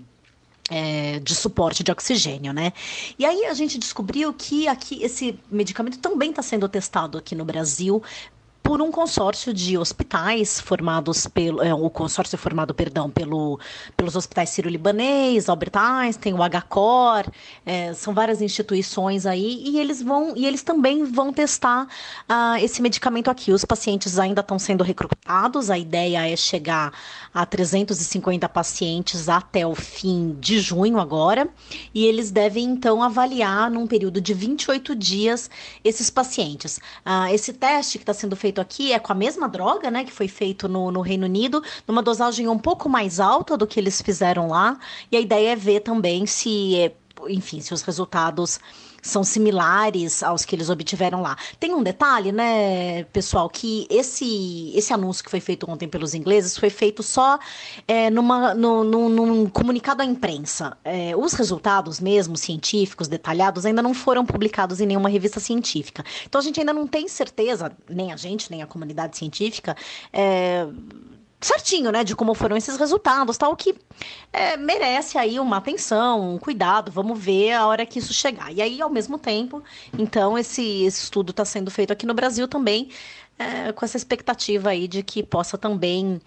é, 0.69 1.19
de 1.19 1.36
suporte 1.36 1.84
de 1.84 1.91
oxigênio, 1.91 2.53
né? 2.53 2.73
E 3.17 3.25
aí 3.25 3.45
a 3.45 3.53
gente 3.53 3.77
descobriu 3.77 4.34
que 4.34 4.67
aqui 4.67 5.01
esse 5.03 5.39
medicamento 5.49 5.99
também 5.99 6.30
está 6.30 6.41
sendo 6.41 6.67
testado 6.67 7.17
aqui 7.17 7.36
no 7.36 7.45
Brasil 7.45 8.01
por 8.67 8.82
um 8.82 8.91
consórcio 8.91 9.53
de 9.53 9.77
hospitais 9.77 10.60
formados 10.60 11.25
pelo 11.25 11.63
é, 11.63 11.73
o 11.73 11.89
consórcio 11.89 12.38
formado 12.38 12.73
perdão 12.73 13.10
pelo 13.10 13.58
pelos 13.95 14.13
hospitais 14.13 14.49
Sírio-Libanês, 14.49 15.47
Albert 15.47 15.71
Einstein, 15.77 16.34
o 16.34 16.39
HCOR, 16.39 17.32
é, 17.65 17.93
são 17.93 18.13
várias 18.13 18.41
instituições 18.41 19.25
aí 19.25 19.63
e 19.65 19.80
eles 19.80 20.01
vão 20.03 20.34
e 20.36 20.45
eles 20.45 20.63
também 20.63 21.06
vão 21.06 21.32
testar 21.32 21.86
uh, 22.30 22.58
esse 22.62 22.82
medicamento 22.82 23.32
aqui. 23.32 23.53
Os 23.53 23.63
pacientes 23.63 24.19
ainda 24.19 24.41
estão 24.41 24.60
sendo 24.60 24.84
recrutados. 24.84 25.69
A 25.69 25.77
ideia 25.77 26.30
é 26.30 26.36
chegar 26.36 26.91
a 27.34 27.45
350 27.45 28.49
pacientes 28.49 29.30
até 29.30 29.65
o 29.65 29.75
fim 29.75 30.36
de 30.41 30.60
junho 30.60 30.99
agora 30.99 31.47
e 31.93 32.06
eles 32.06 32.32
devem 32.32 32.65
então 32.65 33.01
avaliar 33.01 33.71
num 33.71 33.88
período 33.88 34.19
de 34.19 34.34
28 34.34 34.93
dias 34.93 35.49
esses 35.86 36.10
pacientes. 36.10 36.82
Uh, 37.06 37.34
esse 37.34 37.53
teste 37.53 37.97
que 37.97 38.03
está 38.03 38.13
sendo 38.13 38.36
feito 38.36 38.56
feito 38.57 38.61
aqui 38.61 38.93
é 38.93 38.99
com 38.99 39.11
a 39.11 39.15
mesma 39.15 39.47
droga, 39.47 39.91
né, 39.91 40.03
que 40.03 40.11
foi 40.11 40.27
feito 40.27 40.67
no, 40.67 40.91
no 40.91 41.01
Reino 41.01 41.25
Unido, 41.25 41.61
numa 41.87 42.01
dosagem 42.01 42.47
um 42.47 42.57
pouco 42.57 42.89
mais 42.89 43.19
alta 43.19 43.57
do 43.57 43.67
que 43.67 43.79
eles 43.79 44.01
fizeram 44.01 44.47
lá. 44.47 44.79
E 45.11 45.17
a 45.17 45.19
ideia 45.19 45.51
é 45.51 45.55
ver 45.55 45.81
também 45.81 46.25
se, 46.25 46.91
enfim, 47.27 47.61
se 47.61 47.73
os 47.73 47.81
resultados 47.81 48.59
são 49.01 49.23
similares 49.23 50.23
aos 50.23 50.45
que 50.45 50.55
eles 50.55 50.69
obtiveram 50.69 51.21
lá. 51.21 51.38
Tem 51.60 51.73
um 51.73 51.83
detalhe, 51.83 52.31
né, 52.31 53.03
pessoal, 53.05 53.49
que 53.49 53.88
esse, 53.89 54.71
esse 54.75 54.93
anúncio 54.93 55.23
que 55.23 55.29
foi 55.29 55.39
feito 55.39 55.69
ontem 55.69 55.88
pelos 55.88 56.13
ingleses 56.13 56.57
foi 56.57 56.69
feito 56.69 57.01
só 57.03 57.39
é, 57.88 58.10
numa, 58.10 58.53
no, 58.53 58.83
no, 58.83 59.10
num 59.10 59.49
comunicado 59.49 60.01
à 60.01 60.05
imprensa. 60.05 60.77
É, 60.83 61.15
os 61.15 61.33
resultados 61.33 61.99
mesmo, 61.99 62.38
científicos, 62.38 63.07
detalhados, 63.07 63.65
ainda 63.65 63.81
não 63.81 63.93
foram 63.93 64.25
publicados 64.25 64.81
em 64.81 64.86
nenhuma 64.86 65.10
revista 65.10 65.39
científica. 65.39 66.03
Então 66.25 66.39
a 66.39 66.43
gente 66.43 66.60
ainda 66.60 66.73
não 66.73 66.88
tem 66.88 67.07
certeza, 67.07 67.71
nem 67.89 68.12
a 68.12 68.15
gente, 68.15 68.51
nem 68.51 68.62
a 68.62 68.67
comunidade 68.67 69.17
científica, 69.17 69.75
é, 70.12 70.67
certinho, 71.39 71.91
né, 71.91 72.04
de 72.04 72.15
como 72.15 72.34
foram 72.34 72.58
esses 72.58 72.78
resultados, 72.78 73.38
tal, 73.38 73.56
que 73.56 73.76
é, 74.34 74.58
merece 74.58 75.17
aí 75.17 75.39
uma 75.39 75.58
atenção, 75.58 76.36
um 76.36 76.38
cuidado, 76.38 76.91
vamos 76.91 77.19
ver 77.19 77.54
a 77.54 77.67
hora 77.67 77.86
que 77.86 78.00
isso 78.00 78.13
chegar. 78.13 78.52
E 78.52 78.62
aí, 78.62 78.82
ao 78.82 78.89
mesmo 78.89 79.19
tempo, 79.19 79.63
então, 79.97 80.38
esse, 80.38 80.84
esse 80.84 81.04
estudo 81.04 81.32
está 81.32 81.45
sendo 81.45 81.69
feito 81.69 81.93
aqui 81.93 82.06
no 82.06 82.13
Brasil 82.13 82.47
também, 82.47 82.89
é, 83.38 83.71
com 83.71 83.86
essa 83.86 83.97
expectativa 83.97 84.69
aí 84.69 84.88
de 84.88 85.04
que 85.04 85.21
possa 85.21 85.58
também 85.58 86.19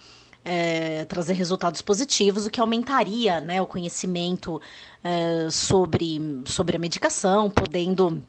é, 0.44 1.04
trazer 1.06 1.32
resultados 1.34 1.82
positivos, 1.82 2.46
o 2.46 2.50
que 2.50 2.60
aumentaria, 2.60 3.40
né, 3.40 3.60
o 3.60 3.66
conhecimento 3.66 4.60
é, 5.02 5.48
sobre, 5.50 6.20
sobre 6.46 6.76
a 6.76 6.78
medicação, 6.78 7.50
podendo 7.50 8.22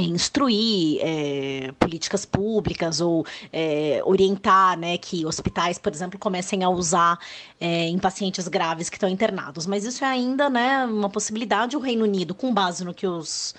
instruir 0.00 0.98
é, 1.00 1.72
políticas 1.78 2.24
públicas 2.24 3.00
ou 3.00 3.24
é, 3.52 4.00
orientar 4.04 4.78
né, 4.78 4.98
que 4.98 5.24
hospitais, 5.26 5.78
por 5.78 5.92
exemplo, 5.92 6.18
comecem 6.18 6.64
a 6.64 6.68
usar 6.68 7.18
é, 7.60 7.88
em 7.88 7.98
pacientes 7.98 8.48
graves 8.48 8.88
que 8.88 8.96
estão 8.96 9.08
internados. 9.08 9.66
Mas 9.66 9.84
isso 9.84 10.04
é 10.04 10.08
ainda 10.08 10.48
né, 10.48 10.84
uma 10.86 11.10
possibilidade. 11.10 11.76
O 11.76 11.80
Reino 11.80 12.04
Unido, 12.04 12.34
com 12.34 12.52
base 12.52 12.84
no 12.84 12.94
que 12.94 13.06
os 13.06 13.54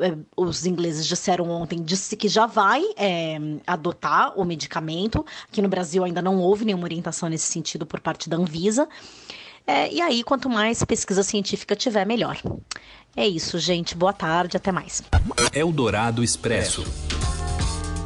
é, 0.00 0.16
os 0.36 0.66
ingleses 0.66 1.06
disseram 1.06 1.48
ontem, 1.50 1.80
disse 1.80 2.16
que 2.16 2.28
já 2.28 2.46
vai 2.46 2.82
é, 2.96 3.38
adotar 3.66 4.38
o 4.38 4.44
medicamento. 4.44 5.24
Aqui 5.48 5.62
no 5.62 5.68
Brasil 5.68 6.02
ainda 6.02 6.20
não 6.20 6.38
houve 6.38 6.64
nenhuma 6.64 6.84
orientação 6.84 7.28
nesse 7.28 7.46
sentido 7.46 7.86
por 7.86 8.00
parte 8.00 8.28
da 8.28 8.36
Anvisa. 8.36 8.88
É, 9.66 9.90
e 9.90 10.00
aí, 10.00 10.22
quanto 10.22 10.48
mais 10.50 10.84
pesquisa 10.84 11.22
científica 11.22 11.74
tiver, 11.74 12.04
melhor. 12.04 12.38
É 13.16 13.26
isso, 13.26 13.58
gente. 13.58 13.96
Boa 13.96 14.12
tarde, 14.12 14.56
até 14.56 14.72
mais. 14.72 15.02
Eldorado 15.52 16.22
Expresso. 16.22 16.84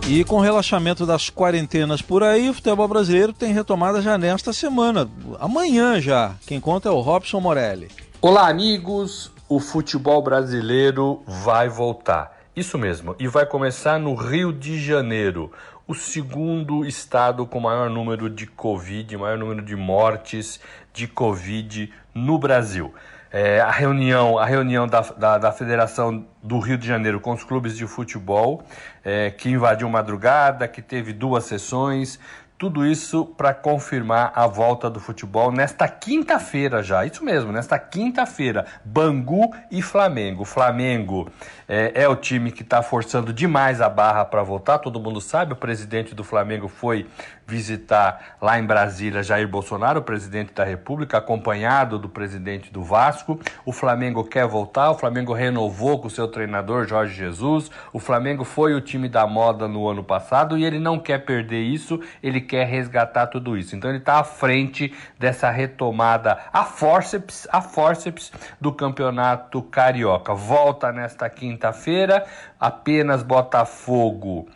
E 0.06 0.24
com 0.24 0.36
o 0.36 0.40
relaxamento 0.40 1.06
das 1.06 1.30
quarentenas 1.30 2.00
por 2.02 2.22
aí, 2.22 2.48
o 2.48 2.54
futebol 2.54 2.88
brasileiro 2.88 3.32
tem 3.32 3.52
retomada 3.52 4.00
já 4.02 4.18
nesta 4.18 4.52
semana. 4.52 5.08
Amanhã 5.38 6.00
já. 6.00 6.34
Quem 6.46 6.60
conta 6.60 6.88
é 6.88 6.92
o 6.92 7.00
Robson 7.00 7.40
Morelli. 7.40 7.90
Olá, 8.20 8.48
amigos. 8.48 9.30
O 9.48 9.60
futebol 9.60 10.22
brasileiro 10.22 11.22
vai 11.26 11.68
voltar. 11.68 12.36
Isso 12.54 12.76
mesmo, 12.76 13.14
e 13.18 13.28
vai 13.28 13.46
começar 13.46 14.00
no 14.00 14.14
Rio 14.14 14.52
de 14.52 14.80
Janeiro, 14.80 15.52
o 15.86 15.94
segundo 15.94 16.84
estado 16.84 17.46
com 17.46 17.60
maior 17.60 17.88
número 17.88 18.28
de 18.28 18.46
Covid, 18.46 19.16
maior 19.16 19.38
número 19.38 19.62
de 19.62 19.76
mortes 19.76 20.58
de 20.92 21.06
Covid 21.06 21.90
no 22.12 22.36
Brasil. 22.36 22.92
É, 23.30 23.60
a 23.60 23.70
reunião, 23.70 24.38
a 24.38 24.46
reunião 24.46 24.86
da, 24.86 25.00
da, 25.00 25.38
da, 25.38 25.52
Federação 25.52 26.26
do 26.42 26.58
Rio 26.58 26.78
de 26.78 26.86
Janeiro 26.86 27.20
com 27.20 27.32
os 27.32 27.44
clubes 27.44 27.76
de 27.76 27.86
futebol, 27.86 28.62
é, 29.04 29.30
que 29.30 29.50
invadiu 29.50 29.88
madrugada, 29.88 30.66
que 30.66 30.80
teve 30.80 31.12
duas 31.12 31.44
sessões, 31.44 32.18
Tudo 32.58 32.84
isso 32.84 33.24
para 33.24 33.54
confirmar 33.54 34.32
a 34.34 34.44
volta 34.48 34.90
do 34.90 34.98
futebol 34.98 35.52
nesta 35.52 35.86
quinta-feira 35.86 36.82
já. 36.82 37.06
Isso 37.06 37.24
mesmo, 37.24 37.52
nesta 37.52 37.78
quinta-feira. 37.78 38.66
Bangu 38.84 39.54
e 39.70 39.80
Flamengo. 39.80 40.44
Flamengo 40.44 41.30
é, 41.68 41.92
é 42.02 42.08
o 42.08 42.16
time 42.16 42.50
que 42.50 42.62
está 42.62 42.82
forçando 42.82 43.32
demais 43.32 43.80
a 43.80 43.88
barra 43.88 44.24
para 44.24 44.42
voltar. 44.42 44.78
Todo 44.78 44.98
mundo 44.98 45.20
sabe, 45.20 45.52
o 45.52 45.56
presidente 45.56 46.16
do 46.16 46.24
Flamengo 46.24 46.66
foi 46.66 47.06
visitar 47.48 48.36
lá 48.42 48.58
em 48.58 48.66
Brasília 48.66 49.22
Jair 49.22 49.48
Bolsonaro, 49.48 50.02
presidente 50.02 50.52
da 50.52 50.64
República, 50.64 51.16
acompanhado 51.16 51.98
do 51.98 52.08
presidente 52.08 52.70
do 52.70 52.84
Vasco. 52.84 53.40
O 53.64 53.72
Flamengo 53.72 54.22
quer 54.22 54.46
voltar, 54.46 54.90
o 54.90 54.94
Flamengo 54.94 55.32
renovou 55.32 55.98
com 55.98 56.08
o 56.08 56.10
seu 56.10 56.28
treinador 56.28 56.86
Jorge 56.86 57.14
Jesus. 57.14 57.70
O 57.90 57.98
Flamengo 57.98 58.44
foi 58.44 58.74
o 58.74 58.80
time 58.82 59.08
da 59.08 59.26
moda 59.26 59.66
no 59.66 59.88
ano 59.88 60.04
passado 60.04 60.58
e 60.58 60.64
ele 60.64 60.78
não 60.78 60.98
quer 60.98 61.24
perder 61.24 61.62
isso, 61.62 61.98
ele 62.22 62.42
quer 62.42 62.66
resgatar 62.66 63.28
tudo 63.28 63.56
isso. 63.56 63.74
Então 63.74 63.90
ele 63.90 63.98
está 63.98 64.20
à 64.20 64.24
frente 64.24 64.94
dessa 65.18 65.50
retomada 65.50 66.38
a 66.52 66.64
forceps, 66.64 67.48
a 67.50 67.62
forceps 67.62 68.30
do 68.60 68.72
campeonato 68.72 69.62
carioca. 69.62 70.34
Volta 70.34 70.92
nesta 70.92 71.30
quinta-feira, 71.30 72.26
apenas 72.60 73.22
Botafogo 73.22 74.48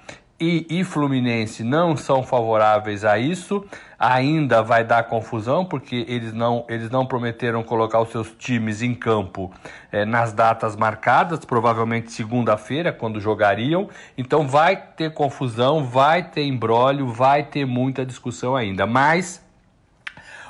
e, 0.42 0.80
e 0.80 0.82
Fluminense 0.82 1.62
não 1.62 1.96
são 1.96 2.24
favoráveis 2.24 3.04
a 3.04 3.16
isso. 3.16 3.64
Ainda 3.96 4.60
vai 4.60 4.82
dar 4.82 5.04
confusão, 5.04 5.64
porque 5.64 6.04
eles 6.08 6.32
não, 6.32 6.64
eles 6.68 6.90
não 6.90 7.06
prometeram 7.06 7.62
colocar 7.62 8.00
os 8.00 8.10
seus 8.10 8.32
times 8.36 8.82
em 8.82 8.92
campo 8.92 9.52
é, 9.92 10.04
nas 10.04 10.32
datas 10.32 10.74
marcadas, 10.74 11.44
provavelmente 11.44 12.10
segunda-feira, 12.10 12.92
quando 12.92 13.20
jogariam. 13.20 13.88
Então 14.18 14.48
vai 14.48 14.74
ter 14.76 15.14
confusão, 15.14 15.84
vai 15.84 16.24
ter 16.24 16.42
embrólio, 16.42 17.06
vai 17.06 17.44
ter 17.44 17.64
muita 17.64 18.04
discussão 18.04 18.56
ainda. 18.56 18.84
Mas 18.84 19.40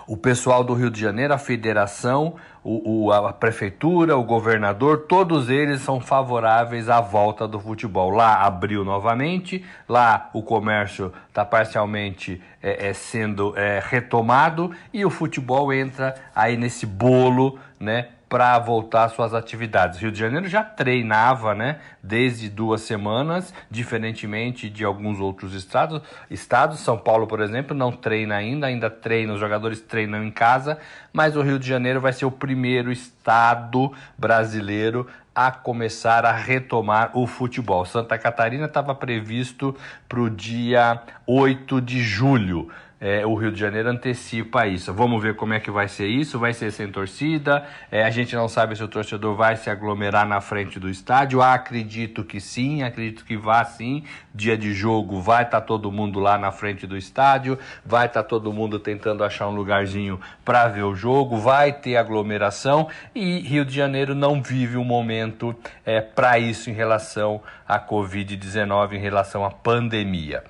o 0.06 0.16
pessoal 0.16 0.64
do 0.64 0.72
Rio 0.72 0.90
de 0.90 1.00
Janeiro, 1.00 1.34
a 1.34 1.38
federação, 1.38 2.36
o, 2.64 3.06
o, 3.06 3.12
a 3.12 3.32
prefeitura, 3.32 4.16
o 4.16 4.22
governador, 4.22 5.06
todos 5.08 5.48
eles 5.48 5.80
são 5.80 6.00
favoráveis 6.00 6.88
à 6.88 7.00
volta 7.00 7.48
do 7.48 7.58
futebol. 7.58 8.10
Lá 8.10 8.42
abriu 8.44 8.84
novamente, 8.84 9.64
lá 9.88 10.30
o 10.32 10.42
comércio 10.42 11.12
está 11.28 11.44
parcialmente 11.44 12.40
é, 12.62 12.88
é, 12.88 12.92
sendo 12.92 13.52
é, 13.56 13.82
retomado 13.84 14.70
e 14.92 15.04
o 15.04 15.10
futebol 15.10 15.72
entra 15.72 16.14
aí 16.34 16.56
nesse 16.56 16.86
bolo, 16.86 17.58
né? 17.80 18.08
Para 18.32 18.58
voltar 18.58 19.04
às 19.04 19.12
suas 19.12 19.34
atividades. 19.34 19.98
Rio 19.98 20.10
de 20.10 20.18
Janeiro 20.18 20.48
já 20.48 20.64
treinava, 20.64 21.54
né, 21.54 21.80
desde 22.02 22.48
duas 22.48 22.80
semanas, 22.80 23.52
diferentemente 23.70 24.70
de 24.70 24.86
alguns 24.86 25.20
outros 25.20 25.52
estados. 25.52 26.00
Estados, 26.30 26.80
São 26.80 26.96
Paulo, 26.96 27.26
por 27.26 27.42
exemplo, 27.42 27.76
não 27.76 27.92
treina 27.92 28.36
ainda, 28.36 28.68
ainda 28.68 28.88
treina, 28.88 29.34
os 29.34 29.38
jogadores 29.38 29.82
treinam 29.82 30.24
em 30.24 30.30
casa, 30.30 30.78
mas 31.12 31.36
o 31.36 31.42
Rio 31.42 31.58
de 31.58 31.68
Janeiro 31.68 32.00
vai 32.00 32.14
ser 32.14 32.24
o 32.24 32.30
primeiro 32.30 32.90
estado 32.90 33.92
brasileiro 34.16 35.06
a 35.34 35.50
começar 35.50 36.24
a 36.24 36.32
retomar 36.32 37.10
o 37.12 37.26
futebol. 37.26 37.84
Santa 37.84 38.16
Catarina 38.16 38.64
estava 38.64 38.94
previsto 38.94 39.76
para 40.08 40.20
o 40.20 40.30
dia 40.30 41.02
8 41.26 41.82
de 41.82 42.00
julho 42.00 42.70
é, 43.04 43.26
o 43.26 43.34
Rio 43.34 43.50
de 43.50 43.58
Janeiro 43.58 43.88
antecipa 43.88 44.64
isso. 44.64 44.94
Vamos 44.94 45.20
ver 45.20 45.34
como 45.34 45.52
é 45.52 45.58
que 45.58 45.72
vai 45.72 45.88
ser 45.88 46.06
isso. 46.06 46.38
Vai 46.38 46.52
ser 46.52 46.70
sem 46.70 46.86
torcida. 46.86 47.66
É, 47.90 48.04
a 48.04 48.10
gente 48.10 48.36
não 48.36 48.46
sabe 48.46 48.76
se 48.76 48.84
o 48.84 48.86
torcedor 48.86 49.34
vai 49.34 49.56
se 49.56 49.68
aglomerar 49.68 50.24
na 50.24 50.40
frente 50.40 50.78
do 50.78 50.88
estádio. 50.88 51.42
Ah, 51.42 51.54
acredito 51.54 52.22
que 52.22 52.40
sim, 52.40 52.84
acredito 52.84 53.24
que 53.24 53.36
vá 53.36 53.64
sim. 53.64 54.04
Dia 54.32 54.56
de 54.56 54.72
jogo 54.72 55.20
vai 55.20 55.42
estar 55.42 55.60
tá 55.60 55.66
todo 55.66 55.90
mundo 55.90 56.20
lá 56.20 56.38
na 56.38 56.52
frente 56.52 56.86
do 56.86 56.96
estádio. 56.96 57.58
Vai 57.84 58.06
estar 58.06 58.22
tá 58.22 58.28
todo 58.28 58.52
mundo 58.52 58.78
tentando 58.78 59.24
achar 59.24 59.48
um 59.48 59.54
lugarzinho 59.56 60.20
para 60.44 60.68
ver 60.68 60.84
o 60.84 60.94
jogo. 60.94 61.38
Vai 61.38 61.72
ter 61.72 61.96
aglomeração 61.96 62.86
e 63.12 63.40
Rio 63.40 63.64
de 63.64 63.74
Janeiro 63.74 64.14
não 64.14 64.40
vive 64.40 64.76
um 64.76 64.84
momento 64.84 65.56
é, 65.84 66.00
para 66.00 66.38
isso 66.38 66.70
em 66.70 66.72
relação 66.72 67.40
à 67.66 67.80
Covid-19, 67.80 68.92
em 68.92 69.00
relação 69.00 69.44
à 69.44 69.50
pandemia. 69.50 70.44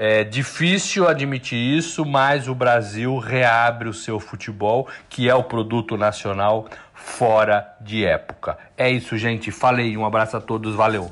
É 0.00 0.22
difícil 0.22 1.08
admitir 1.08 1.58
isso, 1.58 1.97
mas 2.04 2.48
o 2.48 2.54
Brasil 2.54 3.18
reabre 3.18 3.88
o 3.88 3.94
seu 3.94 4.18
futebol, 4.20 4.88
que 5.08 5.28
é 5.28 5.34
o 5.34 5.44
produto 5.44 5.96
nacional 5.96 6.66
fora 6.94 7.76
de 7.80 8.04
época. 8.04 8.58
É 8.76 8.90
isso, 8.90 9.16
gente. 9.16 9.50
Falei. 9.50 9.96
Um 9.96 10.04
abraço 10.04 10.36
a 10.36 10.40
todos. 10.40 10.74
Valeu. 10.74 11.10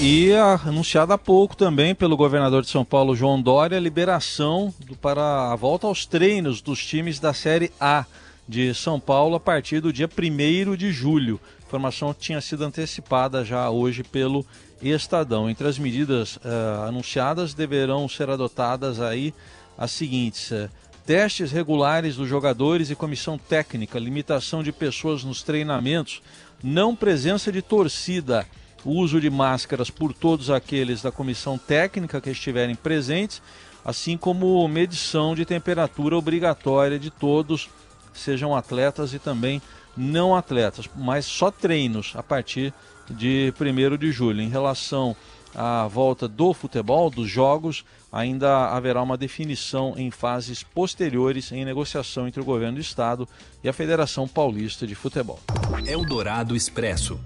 E 0.00 0.32
anunciada 0.64 1.14
há 1.14 1.18
pouco 1.18 1.56
também 1.56 1.92
pelo 1.94 2.16
governador 2.16 2.62
de 2.62 2.68
São 2.68 2.84
Paulo, 2.84 3.16
João 3.16 3.42
Dória, 3.42 3.76
a 3.76 3.80
liberação 3.80 4.72
do, 4.86 4.94
para 4.94 5.52
a 5.52 5.56
volta 5.56 5.88
aos 5.88 6.06
treinos 6.06 6.60
dos 6.60 6.86
times 6.86 7.18
da 7.18 7.34
Série 7.34 7.72
A 7.80 8.04
de 8.48 8.72
São 8.74 9.00
Paulo 9.00 9.34
a 9.34 9.40
partir 9.40 9.80
do 9.80 9.92
dia 9.92 10.08
1 10.08 10.76
de 10.76 10.92
julho. 10.92 11.40
A 11.60 11.66
informação 11.66 12.14
tinha 12.14 12.40
sido 12.40 12.64
antecipada 12.64 13.44
já 13.44 13.68
hoje 13.70 14.04
pelo 14.04 14.46
Estadão. 14.80 15.50
Entre 15.50 15.66
as 15.66 15.78
medidas 15.78 16.36
uh, 16.36 16.86
anunciadas 16.86 17.52
deverão 17.52 18.08
ser 18.08 18.30
adotadas 18.30 19.00
aí 19.00 19.34
as 19.78 19.92
seguintes: 19.92 20.50
uh, 20.50 20.68
testes 21.06 21.50
regulares 21.52 22.16
dos 22.16 22.28
jogadores 22.28 22.90
e 22.90 22.94
comissão 22.94 23.38
técnica, 23.38 23.98
limitação 23.98 24.62
de 24.62 24.72
pessoas 24.72 25.24
nos 25.24 25.42
treinamentos, 25.42 26.20
não 26.62 26.94
presença 26.94 27.50
de 27.50 27.62
torcida, 27.62 28.46
uso 28.84 29.20
de 29.20 29.30
máscaras 29.30 29.88
por 29.88 30.12
todos 30.12 30.50
aqueles 30.50 31.00
da 31.00 31.12
comissão 31.12 31.56
técnica 31.56 32.20
que 32.20 32.30
estiverem 32.30 32.74
presentes, 32.74 33.40
assim 33.84 34.16
como 34.16 34.66
medição 34.68 35.34
de 35.34 35.44
temperatura 35.44 36.16
obrigatória 36.16 36.98
de 36.98 37.10
todos, 37.10 37.70
sejam 38.12 38.54
atletas 38.54 39.14
e 39.14 39.18
também 39.18 39.62
não 39.96 40.34
atletas, 40.34 40.88
mas 40.94 41.24
só 41.24 41.50
treinos 41.50 42.12
a 42.14 42.22
partir 42.22 42.72
de 43.10 43.52
1 43.58 43.96
de 43.96 44.12
julho. 44.12 44.40
Em 44.40 44.48
relação 44.48 45.16
à 45.54 45.86
volta 45.86 46.28
do 46.28 46.52
futebol, 46.52 47.10
dos 47.10 47.28
jogos, 47.28 47.84
ainda 48.10 48.68
haverá 48.68 49.02
uma 49.02 49.16
definição 49.16 49.94
em 49.96 50.10
fases 50.10 50.62
posteriores 50.62 51.52
em 51.52 51.64
negociação 51.64 52.26
entre 52.26 52.40
o 52.40 52.44
governo 52.44 52.76
do 52.76 52.80
estado 52.80 53.28
e 53.62 53.68
a 53.68 53.72
Federação 53.72 54.26
Paulista 54.26 54.86
de 54.86 54.94
Futebol. 54.94 55.38
Eldorado 55.86 56.56
Expresso. 56.56 57.20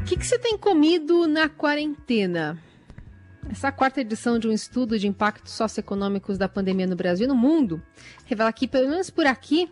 O 0.00 0.04
que, 0.04 0.16
que 0.16 0.26
você 0.26 0.38
tem 0.38 0.56
comido 0.58 1.26
na 1.26 1.48
quarentena? 1.48 2.58
Essa 3.50 3.72
quarta 3.72 4.00
edição 4.00 4.38
de 4.38 4.46
um 4.46 4.52
estudo 4.52 4.98
de 4.98 5.06
impactos 5.06 5.52
socioeconômicos 5.52 6.38
da 6.38 6.48
pandemia 6.48 6.86
no 6.86 6.96
Brasil 6.96 7.24
e 7.24 7.28
no 7.28 7.34
mundo 7.34 7.82
revela 8.24 8.52
que, 8.52 8.68
pelo 8.68 8.88
menos 8.88 9.10
por 9.10 9.26
aqui, 9.26 9.68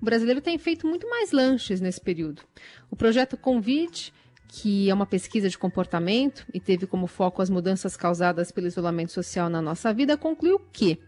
o 0.00 0.04
brasileiro 0.04 0.40
tem 0.40 0.58
feito 0.58 0.86
muito 0.86 1.08
mais 1.08 1.32
lanches 1.32 1.80
nesse 1.80 2.00
período. 2.00 2.42
O 2.90 2.96
projeto 2.96 3.36
Convite, 3.36 4.12
que 4.48 4.88
é 4.88 4.94
uma 4.94 5.06
pesquisa 5.06 5.48
de 5.48 5.58
comportamento 5.58 6.46
e 6.52 6.60
teve 6.60 6.86
como 6.86 7.06
foco 7.06 7.42
as 7.42 7.50
mudanças 7.50 7.96
causadas 7.96 8.52
pelo 8.52 8.66
isolamento 8.66 9.12
social 9.12 9.48
na 9.48 9.60
nossa 9.60 9.92
vida, 9.92 10.16
concluiu 10.16 10.60
que 10.72 10.98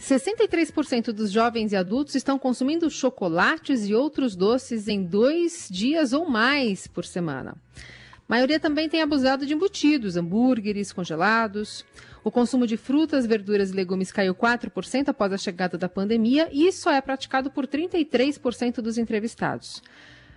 63% 0.00 1.12
dos 1.12 1.30
jovens 1.30 1.72
e 1.72 1.76
adultos 1.76 2.14
estão 2.14 2.38
consumindo 2.38 2.88
chocolates 2.88 3.86
e 3.86 3.94
outros 3.94 4.34
doces 4.34 4.88
em 4.88 5.04
dois 5.04 5.68
dias 5.70 6.14
ou 6.14 6.26
mais 6.26 6.86
por 6.86 7.04
semana. 7.04 7.54
A 7.76 8.32
maioria 8.32 8.58
também 8.58 8.88
tem 8.88 9.02
abusado 9.02 9.44
de 9.44 9.52
embutidos, 9.52 10.16
hambúrgueres, 10.16 10.92
congelados. 10.92 11.84
O 12.24 12.30
consumo 12.30 12.66
de 12.66 12.76
frutas, 12.76 13.26
verduras 13.26 13.70
e 13.70 13.74
legumes 13.74 14.12
caiu 14.12 14.34
4% 14.34 15.08
após 15.08 15.32
a 15.32 15.36
chegada 15.36 15.76
da 15.76 15.88
pandemia 15.88 16.48
e 16.52 16.70
só 16.72 16.92
é 16.92 17.00
praticado 17.00 17.50
por 17.50 17.66
33% 17.66 18.76
dos 18.76 18.96
entrevistados. 18.96 19.82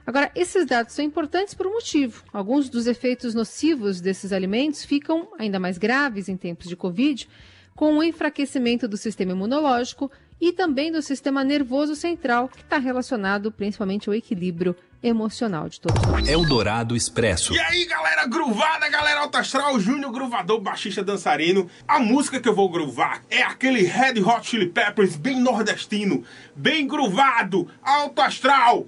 Agora, 0.06 0.32
esses 0.36 0.66
dados 0.66 0.94
são 0.94 1.04
importantes 1.04 1.54
por 1.54 1.66
um 1.66 1.74
motivo. 1.74 2.24
Alguns 2.34 2.70
dos 2.70 2.88
efeitos 2.88 3.34
nocivos 3.34 4.02
desses 4.02 4.34
alimentos 4.34 4.84
ficam 4.84 5.30
ainda 5.40 5.60
mais 5.60 5.78
graves 5.78 6.28
em 6.28 6.36
tempos 6.36 6.68
de 6.68 6.76
Covid, 6.76 7.28
com 7.76 7.98
o 7.98 8.04
enfraquecimento 8.04 8.88
do 8.88 8.98
sistema 8.98 9.32
imunológico 9.32 10.12
e 10.40 10.52
também 10.52 10.92
do 10.92 11.02
sistema 11.02 11.44
nervoso 11.44 11.96
central, 11.96 12.50
que 12.50 12.62
está 12.62 12.78
relacionado 12.78 13.52
principalmente 13.52 14.10
ao 14.10 14.14
equilíbrio 14.14 14.76
emocional 15.02 15.70
de 15.70 15.80
todos 15.80 16.02
nós. 16.04 16.28
Eldorado 16.28 16.96
Expresso. 16.96 17.54
E 17.54 17.60
aí, 17.60 17.86
galera 17.86 18.28
gruvada, 18.28 18.90
galera 18.90 19.22
alta 19.22 19.40
astral, 19.40 19.80
Júnior 19.80 20.12
Gruvador, 20.12 20.60
baixista 20.60 21.04
dançarino. 21.04 21.70
A 21.88 22.00
música 22.00 22.40
que 22.42 22.48
eu 22.48 22.56
vou 22.56 22.70
gruvar 22.70 23.22
é 23.30 23.42
aquele 23.42 23.84
Red 23.84 24.22
Hot 24.22 24.46
Chili 24.46 24.68
Peppers 24.68 25.16
bem 25.16 25.40
nordestino, 25.40 26.24
bem 26.56 26.86
gruvado, 26.88 27.70
alto 27.82 28.22
astral. 28.22 28.88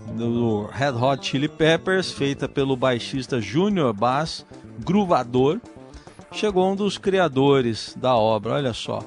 do 0.29 0.65
Red 0.71 0.91
Hot 0.91 1.25
Chili 1.25 1.47
Peppers, 1.47 2.11
feita 2.11 2.47
pelo 2.47 2.75
baixista 2.75 3.41
Junior 3.41 3.93
Bass, 3.93 4.45
gruvador, 4.79 5.59
chegou 6.31 6.71
um 6.71 6.75
dos 6.75 6.97
criadores 6.97 7.95
da 7.99 8.15
obra. 8.15 8.53
Olha 8.53 8.73
só. 8.73 9.03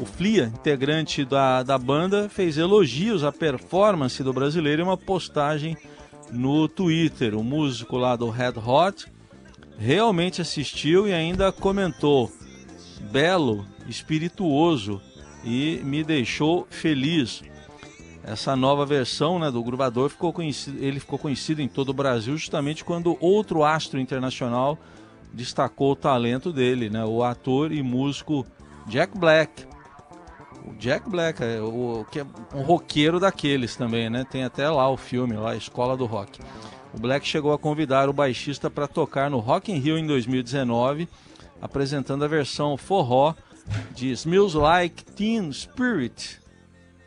O 0.00 0.04
Flia, 0.04 0.44
integrante 0.44 1.24
da, 1.24 1.62
da 1.62 1.78
banda, 1.78 2.28
fez 2.28 2.56
elogios 2.56 3.22
à 3.22 3.30
performance 3.30 4.22
do 4.22 4.32
brasileiro 4.32 4.82
em 4.82 4.84
uma 4.84 4.96
postagem 4.96 5.76
no 6.32 6.66
Twitter. 6.68 7.34
O 7.34 7.44
músico 7.44 7.96
lá 7.96 8.16
do 8.16 8.30
Red 8.30 8.54
Hot 8.64 9.06
realmente 9.78 10.40
assistiu 10.40 11.06
e 11.06 11.12
ainda 11.12 11.52
comentou: 11.52 12.32
belo, 13.12 13.66
espirituoso 13.86 15.00
e 15.44 15.80
me 15.84 16.02
deixou 16.02 16.66
feliz. 16.70 17.42
Essa 18.30 18.54
nova 18.54 18.86
versão 18.86 19.40
né, 19.40 19.50
do 19.50 19.60
Gruvador 19.60 20.08
ficou 20.08 20.32
conhecido, 20.32 20.78
ele 20.80 21.00
ficou 21.00 21.18
conhecido 21.18 21.60
em 21.60 21.66
todo 21.66 21.88
o 21.88 21.92
Brasil 21.92 22.36
justamente 22.36 22.84
quando 22.84 23.18
outro 23.20 23.64
astro 23.64 23.98
internacional 23.98 24.78
destacou 25.32 25.92
o 25.92 25.96
talento 25.96 26.52
dele, 26.52 26.88
né, 26.88 27.04
o 27.04 27.24
ator 27.24 27.72
e 27.72 27.82
músico 27.82 28.46
Jack 28.86 29.18
Black. 29.18 29.66
O 30.64 30.74
Jack 30.76 31.10
Black, 31.10 31.42
é, 31.42 31.60
o, 31.60 32.06
que 32.08 32.20
é 32.20 32.26
um 32.54 32.62
roqueiro 32.62 33.18
daqueles 33.18 33.74
também, 33.74 34.08
né? 34.08 34.24
Tem 34.30 34.44
até 34.44 34.70
lá 34.70 34.88
o 34.88 34.96
filme, 34.96 35.34
lá, 35.34 35.56
Escola 35.56 35.96
do 35.96 36.06
Rock. 36.06 36.38
O 36.94 37.00
Black 37.00 37.26
chegou 37.26 37.52
a 37.52 37.58
convidar 37.58 38.08
o 38.08 38.12
baixista 38.12 38.70
para 38.70 38.86
tocar 38.86 39.28
no 39.28 39.40
Rock 39.40 39.72
in 39.72 39.78
Rio 39.78 39.98
em 39.98 40.06
2019, 40.06 41.08
apresentando 41.60 42.24
a 42.24 42.28
versão 42.28 42.76
forró 42.76 43.34
de 43.92 44.10
Smells 44.12 44.56
Like 44.56 45.04
Teen 45.04 45.52
Spirit 45.52 46.39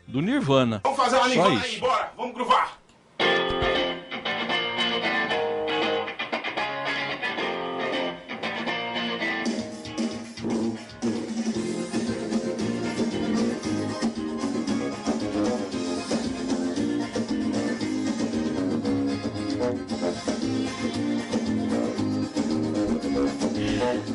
do 0.06 0.20
Nirvana. 0.20 0.80
Vamos 0.84 0.98
fazer 0.98 1.16
uma 1.16 1.28
Nirvana 1.28 1.60
aí, 1.60 1.78
bora, 1.78 2.12
vamos 2.16 2.34
gruvar. 2.34 2.78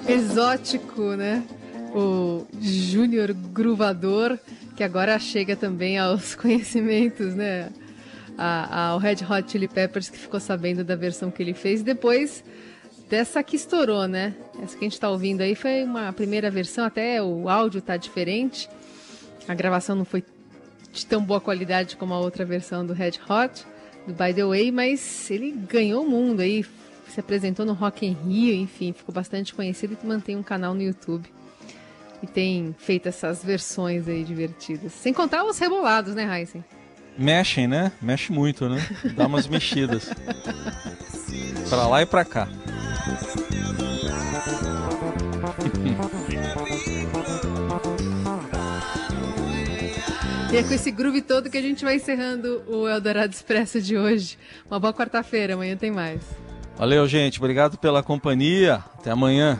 Exótico, 0.08 1.16
né? 1.16 1.44
O 1.94 2.46
Júnior 2.60 3.34
Gruvador, 3.34 4.38
que 4.80 4.84
agora 4.86 5.20
chega 5.20 5.58
também 5.58 5.98
aos 5.98 6.36
conhecimentos, 6.40 7.36
né? 7.36 7.70
ao 8.38 8.98
Red 8.98 9.18
Hot 9.30 9.52
Chili 9.52 9.68
Peppers, 9.68 10.08
que 10.08 10.18
ficou 10.18 10.40
sabendo 10.40 10.86
da 10.86 10.96
versão 10.96 11.30
que 11.30 11.44
ele 11.44 11.54
fez. 11.54 11.84
Depois 11.84 12.42
dessa 13.10 13.44
que 13.44 13.58
estourou, 13.58 14.08
né? 14.08 14.34
Essa 14.64 14.78
que 14.78 14.86
a 14.86 14.86
gente 14.86 14.94
está 14.94 15.10
ouvindo 15.10 15.42
aí 15.42 15.54
foi 15.54 15.84
uma 15.84 16.14
primeira 16.14 16.50
versão, 16.50 16.86
até 16.86 17.22
o 17.22 17.50
áudio 17.50 17.82
tá 17.82 17.98
diferente. 17.98 18.70
A 19.50 19.54
gravação 19.54 19.98
não 19.98 20.06
foi 20.06 20.24
de 20.94 21.06
tão 21.06 21.22
boa 21.22 21.42
qualidade 21.42 21.98
como 21.98 22.14
a 22.14 22.20
outra 22.22 22.46
versão 22.46 22.86
do 22.86 22.94
Red 22.94 23.20
Hot, 23.30 23.66
do 24.08 24.14
By 24.14 24.34
The 24.34 24.46
Way, 24.46 24.72
mas 24.72 25.30
ele 25.30 25.52
ganhou 25.52 26.06
o 26.06 26.10
mundo 26.10 26.40
aí, 26.40 26.66
se 27.10 27.20
apresentou 27.20 27.66
no 27.66 27.74
Rock 27.74 28.06
in 28.06 28.14
Rio, 28.14 28.56
enfim, 28.56 28.94
ficou 28.94 29.14
bastante 29.14 29.54
conhecido 29.54 29.98
e 30.02 30.08
mantém 30.08 30.38
um 30.38 30.44
canal 30.44 30.74
no 30.74 30.82
YouTube. 30.82 31.30
E 32.22 32.28
tem 32.28 32.76
feito 32.78 33.08
essas 33.08 33.44
versões 33.44 34.08
aí 34.08 34.24
divertidas. 34.24 34.92
Sem 34.94 35.14
contar 35.14 35.46
os 35.46 35.58
rebolados, 35.58 36.14
né, 36.14 36.40
Heisen? 36.40 36.64
Mexem, 37.18 37.68
né? 37.68 37.92
Mexe 38.02 38.32
muito, 38.32 38.70
né? 38.70 38.82
Dá 39.16 39.28
umas 39.28 39.48
mexidas. 39.48 40.10
pra 41.70 41.88
lá 41.88 42.02
e 42.02 42.06
pra 42.06 42.26
cá. 42.26 42.48
E 50.52 50.58
é 50.58 50.64
com 50.64 50.74
esse 50.74 50.90
groove 50.90 51.22
todo 51.22 51.50
que 51.50 51.58
a 51.58 51.62
gente 51.62 51.84
vai 51.86 51.96
encerrando 51.96 52.64
o 52.68 52.88
Eldorado 52.88 53.32
Expresso 53.32 53.80
de 53.80 53.96
hoje. 53.98 54.38
Uma 54.70 54.80
boa 54.80 54.94
quarta-feira, 54.94 55.54
amanhã 55.54 55.78
tem 55.78 55.92
mais. 55.92 56.22
Valeu, 56.76 57.06
gente. 57.08 57.38
Obrigado 57.38 57.78
pela 57.78 58.02
companhia. 58.02 58.84
Até 58.98 59.12
amanhã. 59.12 59.60